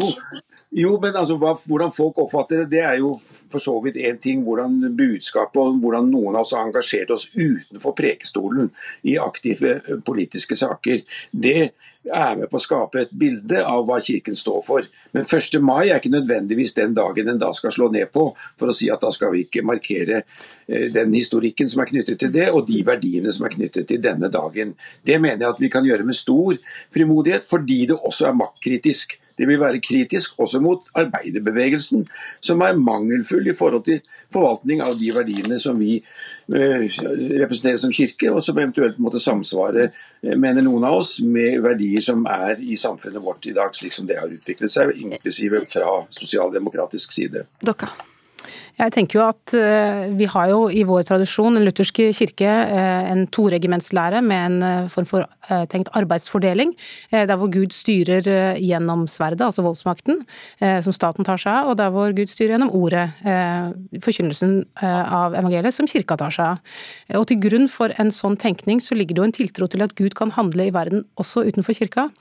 [0.70, 3.16] Jo, men altså, hva, Hvordan folk oppfatter det, det er jo
[3.50, 4.44] for så vidt én ting.
[4.46, 8.70] Hvordan budskapet og hvordan noen av oss har engasjert oss utenfor prekestolen
[9.10, 11.02] i aktive eh, politiske saker.
[11.32, 11.72] Det
[12.10, 14.86] er med på å skape et bilde av hva Kirken står for.
[15.16, 15.58] Men 1.
[15.66, 18.28] mai er ikke nødvendigvis den dagen en da skal slå ned på,
[18.60, 22.22] for å si at da skal vi ikke markere eh, den historikken som er knyttet
[22.22, 24.76] til det, og de verdiene som er knyttet til denne dagen.
[25.02, 26.62] Det mener jeg at vi kan gjøre med stor
[26.94, 29.18] frimodighet, fordi det også er maktkritisk.
[29.40, 32.06] Det vil være kritisk også mot arbeiderbevegelsen,
[32.44, 34.02] som er mangelfull i forhold til
[34.34, 39.90] forvaltning av de verdiene som vi eh, representerer som kirke, og som eventuelt måtte samsvare,
[40.24, 43.96] eh, mener noen av oss, med verdier som er i samfunnet vårt i dag, slik
[43.96, 47.48] som det har utviklet seg, inklusive fra sosialdemokratisk side.
[47.66, 47.94] Dokka.
[48.80, 53.10] Jeg tenker jo at eh, Vi har jo i vår tradisjon, den lutherske kirke, eh,
[53.12, 55.28] en toregimentslære med en eh, form for
[55.72, 56.76] tenkt arbeidsfordeling,
[57.10, 58.22] der hvor Gud styrer
[58.62, 60.20] gjennom sverdet, altså voldsmakten,
[60.86, 63.08] som staten tar seg av, og der hvor Gud styrer gjennom ordet,
[64.06, 66.78] forkynnelsen av evangeliet, som kirka tar seg av.
[67.18, 69.98] Og Til grunn for en sånn tenkning så ligger det jo en tiltro til at
[69.98, 72.12] Gud kan handle i verden også utenfor kirka.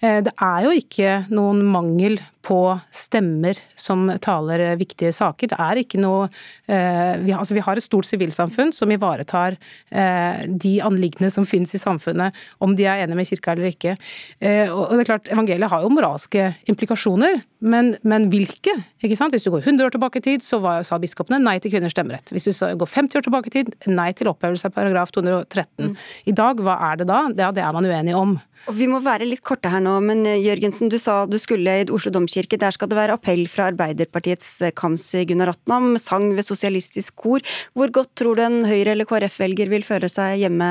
[0.00, 2.58] Det er jo ikke noen mangel på
[2.94, 5.50] stemmer som taler viktige saker.
[5.52, 6.28] Det er ikke noe
[6.70, 9.58] eh, vi, altså vi har et stort sivilsamfunn som ivaretar
[9.92, 13.96] eh, de anliggende som finnes i samfunnet, om de er enige med kirka eller ikke.
[14.40, 18.74] Eh, og det er klart, Evangeliet har jo moralske implikasjoner, men, men hvilke?
[19.04, 19.36] ikke sant?
[19.36, 21.94] Hvis du går 100 år tilbake i tid, så var, sa biskopene nei til kvinners
[21.96, 22.32] stemmerett.
[22.32, 25.92] Hvis du går 50 år tilbake i tid, nei til opphevelse av paragraf 213.
[25.92, 25.96] Mm.
[26.32, 27.26] I dag, hva er det da?
[27.36, 28.38] Ja, det er man uenig om.
[28.68, 32.12] Vi må være litt korte her nå, men Jørgensen, du sa du skulle i Oslo
[32.14, 32.58] domkirke.
[32.60, 37.42] Der skal det være appell fra Arbeiderpartiets Kamzy Gunnar Atnam sang ved sosialistisk kor.
[37.74, 40.68] Hvor godt tror du en Høyre- eller KrF-velger vil føle seg hjemme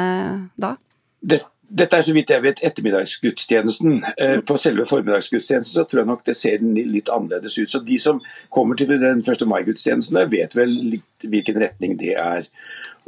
[0.62, 0.76] da?
[1.20, 4.00] Det, dette er så vidt jeg vet ettermiddagsgudstjenesten.
[4.18, 7.70] Eh, på selve formiddagsgudstjenesten så tror jeg nok det ser litt annerledes ut.
[7.70, 8.22] Så de som
[8.54, 9.46] kommer til den 1.
[9.50, 12.50] mai-gudstjenesten, vet vel litt hvilken retning det er.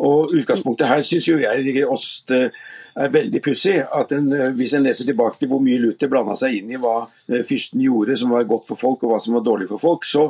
[0.02, 2.50] Og Utgangspunktet her syns jo jeg oss det
[2.96, 6.58] er veldig pussig at eh, hvis en leser tilbake til hvor mye Luther blanda seg
[6.60, 6.96] inn i hva
[7.30, 10.08] eh, fyrsten gjorde som var godt for folk og hva som var dårlig for folk,
[10.08, 10.28] så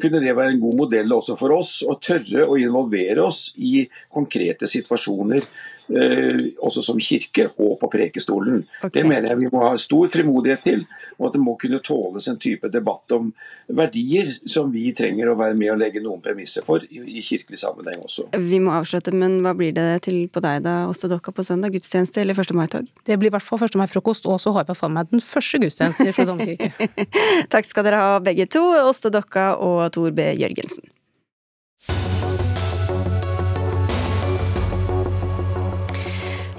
[0.00, 3.82] kunne det være en god modell også for oss å tørre å involvere oss i
[4.14, 5.44] konkrete situasjoner
[5.88, 8.62] også som kirke og på prekestolen.
[8.82, 9.00] Okay.
[9.00, 10.82] Det mener jeg vi må ha stor frimodighet til,
[11.18, 13.30] og at det må kunne tåles en type debatt om
[13.66, 17.60] verdier som vi trenger å være med og legge noen premisser for i, i kirkelig
[17.62, 18.28] sammenheng også.
[18.36, 21.72] Vi må avslutte, men hva blir det til på deg da, Åste Dokka, på søndag?
[21.74, 22.54] Gudstjeneste eller 1.
[22.58, 22.90] mai-tog?
[23.08, 23.78] Det blir i hvert fall 1.
[23.80, 26.90] mai-frokost, og så håper jeg å få meg den første gudstjenesten i domkirke.
[27.52, 30.30] Takk skal dere ha begge to, Åste Dokka og Tor B.
[30.38, 30.97] Jørgensen.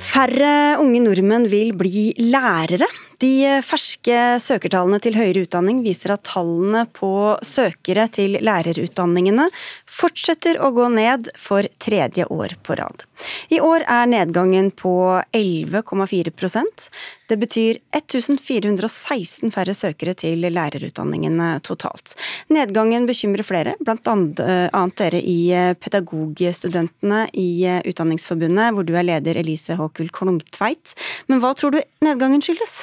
[0.10, 2.88] Færre unge nordmenn vil bli lærere.
[3.20, 7.12] De ferske søkertallene til høyere utdanning viser at tallene på
[7.44, 9.50] søkere til lærerutdanningene
[9.92, 13.04] fortsetter å gå ned for tredje år på rad.
[13.52, 14.94] I år er nedgangen på
[15.36, 16.86] 11,4%
[17.28, 22.14] Det betyr 1416 færre søkere til lærerutdanningene totalt.
[22.48, 25.52] Nedgangen bekymrer flere, blant annet dere i
[25.84, 30.96] Pedagogstudentene i Utdanningsforbundet, hvor du er leder Elise Håkul Klungtveit.
[31.28, 32.80] Men hva tror du nedgangen skyldes?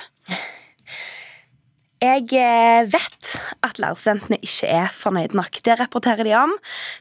[1.96, 3.28] Jeg eh, vet
[3.64, 5.58] at lærerstudentene ikke er fornøyd nok.
[5.64, 6.52] Det rapporterer de om.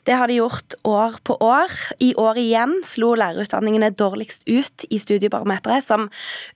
[0.07, 1.73] Det har de gjort år på år.
[1.99, 6.07] I år igjen slo lærerutdanningene dårligst ut i Studiebarometeret, som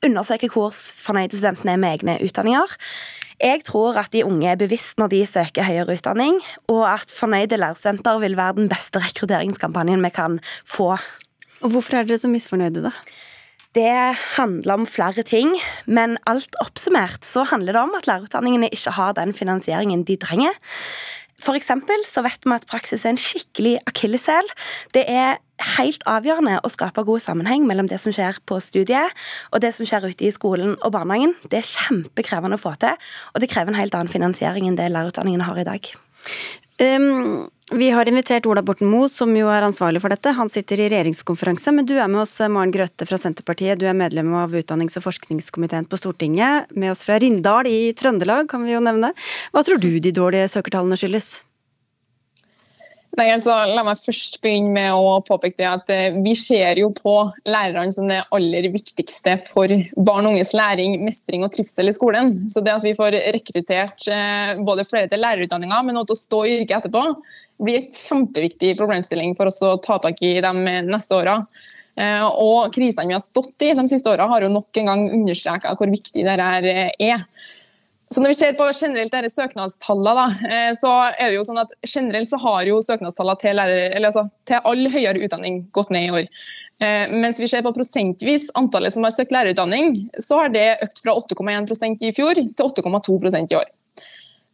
[0.06, 2.80] undersøker hvor fornøyde studentene er med egne utdanninger.
[3.44, 6.40] Jeg tror at de unge er bevisst når de søker høyere utdanning,
[6.72, 10.96] og at fornøyde lærerstudenter vil være den beste rekrutteringskampanjen vi kan få.
[11.60, 12.96] Og Hvorfor er dere så misfornøyde, da?
[13.78, 15.52] Det handler om flere ting,
[15.86, 20.56] men alt oppsummert så handler det om at lærerutdanningene ikke har den finansieringen de trenger.
[21.40, 24.50] For eksempel så vet vi at praksis er en skikkelig akilleshæl.
[24.96, 25.38] Det er
[25.78, 29.14] helt avgjørende å skape god sammenheng mellom det som skjer på studiet
[29.54, 31.36] og det som skjer ute i skolen og barnehagen.
[31.48, 32.98] Det er kjempekrevende å få til,
[33.34, 35.94] og det krever en helt annen finansiering enn det lærerutdanningene har i dag.
[36.80, 40.32] Um, vi har invitert Ola Borten Moe, som jo er ansvarlig for dette.
[40.38, 43.78] Han sitter i regjeringskonferanse, men du er med oss, Maren Grøthe fra Senterpartiet.
[43.78, 46.72] Du er medlem av utdannings- og forskningskomiteen på Stortinget.
[46.74, 49.14] Med oss fra Rindal i Trøndelag, kan vi jo nevne.
[49.54, 51.49] Hva tror du de dårlige søkertallene skyldes?
[53.18, 56.92] Nei, altså, la meg først begynne med å påpeke det at eh, Vi ser jo
[56.94, 57.14] på
[57.50, 62.36] lærerne som det aller viktigste for barn og unges læring, mestring og trivsel i skolen.
[62.54, 66.22] Så det at vi får rekruttert eh, både flere til lærerutdanninga, men også til å
[66.22, 67.04] stå i yrket etterpå,
[67.66, 70.54] blir et kjempeviktig problemstilling for oss å ta tak i de
[70.88, 71.40] neste åra.
[72.00, 75.08] Eh, og krisene vi har stått i de siste åra, har jo nok en gang
[75.18, 77.26] understreka hvor viktig dette er.
[78.10, 81.62] Så når vi ser på generelt dette søknadstallene, da, eh, så er det jo sånn
[81.62, 86.16] at generelt så har jo søknadstallene til, altså, til all høyere utdanning gått ned i
[86.18, 86.30] år.
[86.82, 91.04] Eh, mens vi ser på prosentvis antallet som har søkt lærerutdanning, så har det økt
[91.04, 93.70] fra 8,1% i fjor til 8,2% i år.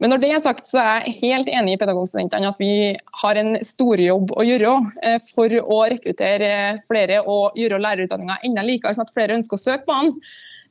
[0.04, 3.40] Men når det er sagt, så er jeg helt enig i pedagogstudentene at vi har
[3.40, 4.74] en stor jobb å gjøre
[5.08, 6.50] eh, for å rekruttere
[6.90, 10.14] flere og gjøre lærerutdanninga enda likere, sånn at flere ønsker å søke på den.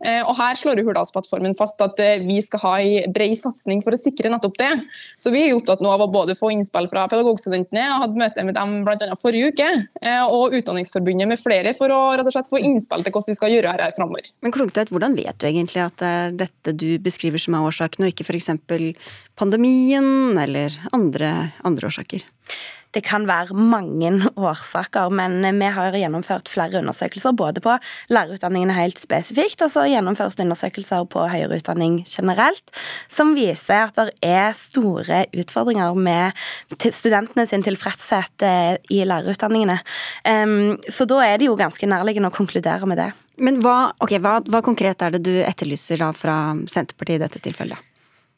[0.04, 3.96] Eh, og Her slår Hurdalsplattformen fast at eh, vi skal ha en bred satsing for
[3.96, 4.70] å sikre nettopp det.
[5.20, 8.44] Så Vi er opptatt nå av å både få innspill fra pedagogstudentene, jeg hadde møte
[8.46, 9.70] med dem blant annet forrige uke,
[10.02, 13.38] eh, og Utdanningsforbundet med flere for å rett og slett få innspill til hvordan vi
[13.40, 14.30] skal gjøre her framover.
[14.44, 18.04] Men Klungtveit, hvordan vet du egentlig at det er dette du beskriver som er årsaken,
[18.04, 18.50] og ikke f.eks.
[19.38, 21.34] pandemien eller andre,
[21.66, 22.24] andre årsaker?
[22.94, 27.34] Det kan være mange årsaker, men vi har gjennomført flere undersøkelser.
[27.34, 27.74] Både på
[28.14, 32.70] lærerutdanningen helt spesifikt, og så gjennomføres det undersøkelser på høyere utdanning generelt,
[33.10, 36.44] som viser at det er store utfordringer med
[36.84, 39.80] studentene sin tilfredshet eh, i lærerutdanningene.
[40.86, 43.10] Så da er det jo ganske nærliggende å konkludere med det.
[43.42, 46.36] Men hva, okay, hva, hva konkret er det du etterlyser da fra
[46.70, 47.93] Senterpartiet i dette tilfellet?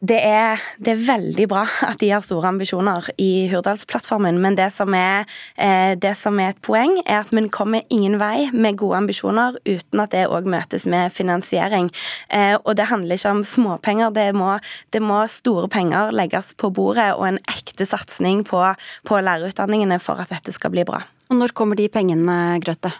[0.07, 4.69] Det er, det er, veldig bra at de har store ambisjoner i Hurdalsplattformen, men det
[4.75, 5.25] som, er,
[5.57, 9.57] eh, det som er et poeng, er at vi kommer ingen vei med gode ambisjoner
[9.65, 11.89] uten at det òg møtes med finansiering.
[12.29, 14.53] Eh, og det handler ikke om småpenger, det må,
[14.95, 18.63] det må store penger legges på bordet og en ekte satsing på,
[19.09, 21.03] på lærerutdanningene for at dette skal bli bra.
[21.33, 22.93] Og Når kommer de pengene, Grøtte?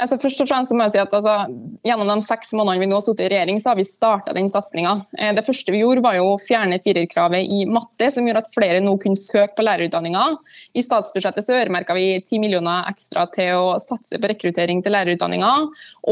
[0.00, 1.36] Altså, først og fremst må jeg si at altså,
[1.86, 4.50] Gjennom de seks månedene vi nå har sittet i regjering, så har vi starta den
[4.52, 4.98] satsinga.
[5.16, 8.50] Eh, det første vi gjorde, var jo å fjerne firerkravet i matte, som gjorde at
[8.52, 10.26] flere nå kunne søke på lærerutdanninga.
[10.76, 15.54] I statsbudsjettet så øremerka vi 10 millioner ekstra til å satse på rekruttering til lærerutdanninga.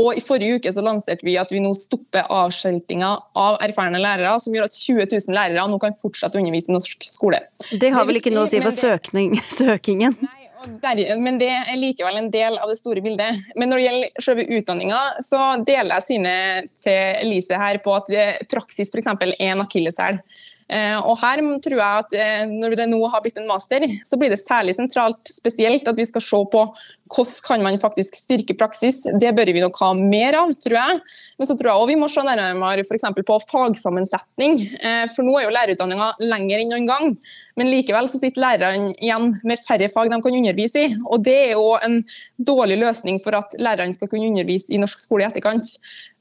[0.00, 4.32] Og i forrige uke så lanserte vi at vi nå stopper avskiltinga av erfarne lærere,
[4.40, 7.44] som gjør at 20 000 lærere nå kan fortsette å undervise i norsk skole.
[7.76, 10.16] Det har vel ikke noe å si for søkning, søkingen?
[10.24, 13.38] Nei, men det er likevel en del av det store bildet.
[13.56, 18.10] Men når det gjelder selve utdanninga, så deler jeg synet til Elise her på at
[18.50, 19.10] praksis f.eks.
[19.12, 20.20] er en akilleshæl.
[20.68, 24.18] Eh, og her tror jeg at eh, Når det nå har blitt en master, så
[24.20, 26.64] blir det særlig sentralt spesielt at vi skal se på
[27.08, 29.00] hvordan kan man faktisk styrke praksis.
[29.16, 30.98] Det bør vi nok ha mer av, tror jeg.
[31.40, 34.58] Men så tror jeg også vi må se nærmere for på fagsammensetning.
[34.76, 37.16] Eh, for nå er jo lærerutdanninga lenger enn noen gang.
[37.58, 40.92] Men likevel så sitter lærerne igjen med færre fag de kan undervise i.
[41.08, 42.02] Og det er jo en
[42.36, 45.78] dårlig løsning for at lærerne skal kunne undervise i norsk skole i etterkant.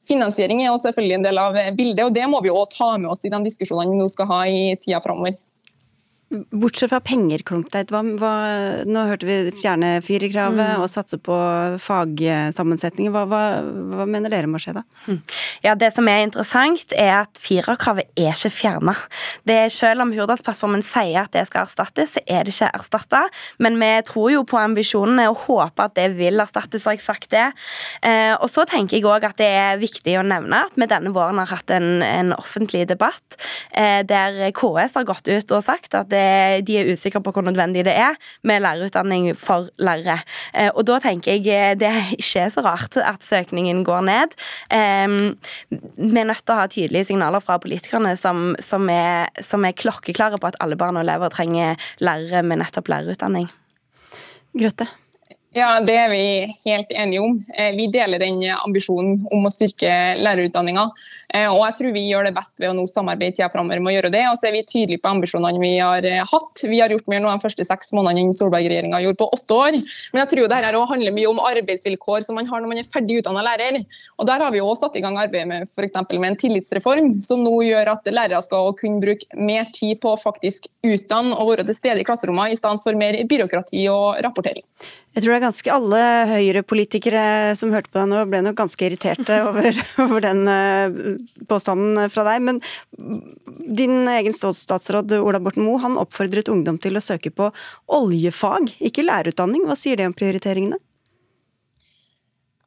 [0.08, 3.26] Finansiering er selvfølgelig en del av bildet, og det må vi også ta med oss
[3.28, 5.36] i de diskusjonene vi nå skal ha i tida framover.
[6.28, 10.82] Bortsett fra penger, Klungtveit, nå hørte vi fjerne firerkravet mm.
[10.84, 11.36] og satse på
[11.80, 13.14] fagsammensetninger.
[13.14, 13.44] Hva, hva,
[13.96, 14.84] hva, mener dere må skje da?
[15.08, 15.22] Mm.
[15.64, 18.96] Ja, Det som er interessant, er at firerkravet er ikke fjerna.
[19.72, 23.24] Selv om Hurdalsplattformen sier at det skal erstattes, så er det ikke erstatta.
[23.64, 27.32] Men vi tror jo på ambisjonene og håper at det vil erstattes, har jeg sagt
[27.32, 27.48] det.
[28.04, 31.16] Eh, og så tenker jeg òg at det er viktig å nevne at vi denne
[31.16, 33.40] våren har hatt en, en offentlig debatt
[33.72, 37.34] eh, der KS har gått ut og sagt at det det, de er usikre på
[37.36, 40.20] hvor nødvendig det er med lærerutdanning for lærere.
[40.54, 44.36] Eh, og da tenker jeg eh, det ikke er så rart at søkningen går ned.
[44.68, 49.78] Vi er nødt til å ha tydelige signaler fra politikerne som, som, er, som er
[49.78, 53.50] klokkeklare på at alle barn og elever trenger lærere med nettopp lærerutdanning.
[54.58, 54.88] Grøtte?
[55.58, 56.24] Ja, Det er vi
[56.66, 57.38] helt enige om.
[57.58, 59.90] Eh, vi deler den ambisjonen om å styrke
[60.20, 60.84] lærerutdanninga.
[61.36, 63.82] Eh, og jeg tror vi gjør det best ved å nå samarbeide i tida framover
[63.84, 64.24] med å gjøre det.
[64.32, 66.64] Og så er vi tydelige på ambisjonene vi har eh, hatt.
[66.64, 69.80] Vi har gjort mer nå de første seks månedene enn Solberg-regjeringa gjorde på åtte år.
[70.14, 73.20] Men jeg tror dette handler mye om arbeidsvilkår som man har når man er ferdig
[73.22, 73.82] utdanna lærer.
[74.18, 77.44] Og Der har vi også satt i gang arbeidet med, for med en tillitsreform, som
[77.44, 81.68] nå gjør at lærere skal kunne bruke mer tid på å faktisk utdanne og være
[81.68, 84.64] til stede i klasserommet, i stedet for mer byråkrati og rapportering.
[85.18, 87.22] Jeg tror det er ganske alle Høyre-politikere
[87.58, 91.17] som hørte på deg nå, ble nok ganske irriterte over, over den eh,
[91.50, 92.44] påstanden fra deg.
[92.48, 92.62] Men
[93.78, 97.52] din egen statsråd Ola Borten Moe han oppfordret ungdom til å søke på
[98.00, 99.66] oljefag, ikke lærerutdanning.
[99.68, 100.80] Hva sier det om prioriteringene?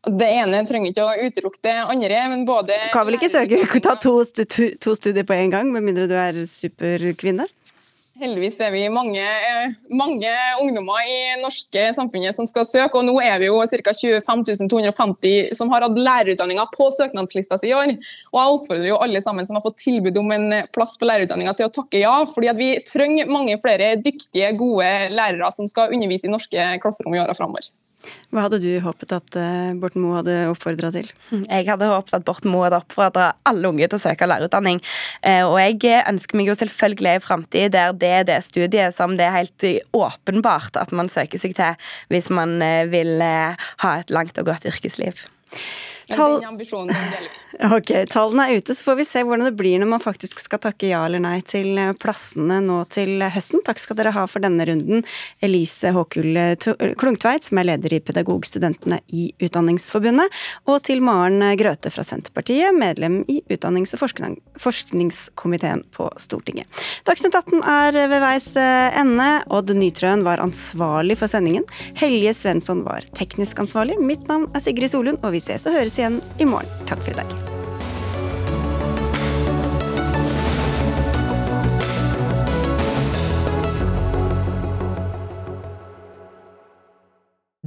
[0.01, 3.83] Det ene trenger ikke å utelukke det andre, men både Du kan vel ikke søke
[3.85, 7.45] ta to, to studier på en gang, med mindre du er superkvinne?
[8.21, 10.29] Heldigvis er vi mange, eh, mange,
[10.61, 12.99] ungdommer i norske samfunnet som skal søke.
[12.99, 13.95] og Nå er vi jo ca.
[13.97, 17.97] 25 250 som har hatt lærerutdanninga på søknadslista si i år.
[18.33, 21.57] Og Jeg oppfordrer jo alle sammen som har fått tilbud om en plass på lærerutdanninga
[21.57, 22.25] til å takke ja.
[22.27, 24.85] fordi Vi trenger mange flere dyktige, gode
[25.17, 27.73] lærere som skal undervise i norske klasserom i åra framover.
[28.31, 31.09] Hva hadde du håpet at eh, Borten Moe hadde oppfordra til?
[31.33, 34.81] Jeg hadde håpet at Borten Moe hadde oppfordra alle unge til å søke lærerutdanning.
[35.27, 39.17] Eh, og jeg ønsker meg jo selvfølgelig en framtid der det er det studiet som
[39.19, 42.59] det er helt åpenbart at man søker seg til hvis man
[42.91, 45.25] vil ha et langt og godt yrkesliv.
[46.17, 46.41] Tall...
[46.41, 47.39] Den ambisjonen gjelder.
[47.61, 50.61] Ok, Tallene er ute, så får vi se hvordan det blir når man faktisk skal
[50.63, 53.61] takke ja eller nei til plassene nå til høsten.
[53.67, 55.03] Takk skal dere ha for denne runden,
[55.45, 56.39] Elise Håkul
[57.01, 60.33] Klungtveit, som er leder i Pedagogstudentene i Utdanningsforbundet,
[60.71, 64.07] og til Maren Grøthe fra Senterpartiet, medlem i utdannings- og
[64.63, 66.81] forskningskomiteen på Stortinget.
[67.05, 69.29] Dagsnytt 18 er ved veis ende.
[69.51, 71.67] Odd Nytrøen var ansvarlig for sendingen.
[71.99, 73.99] Helje Svensson var teknisk ansvarlig.
[74.01, 76.69] Mitt navn er Sigrid Solund, og vi ses og igjen i morgen.
[76.89, 77.39] Takk for i dag.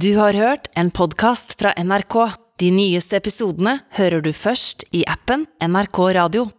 [0.04, 2.34] Du har hørt en podkast fra NRK.
[2.60, 6.44] De nyeste episodene hører du først i appen NRK Radio.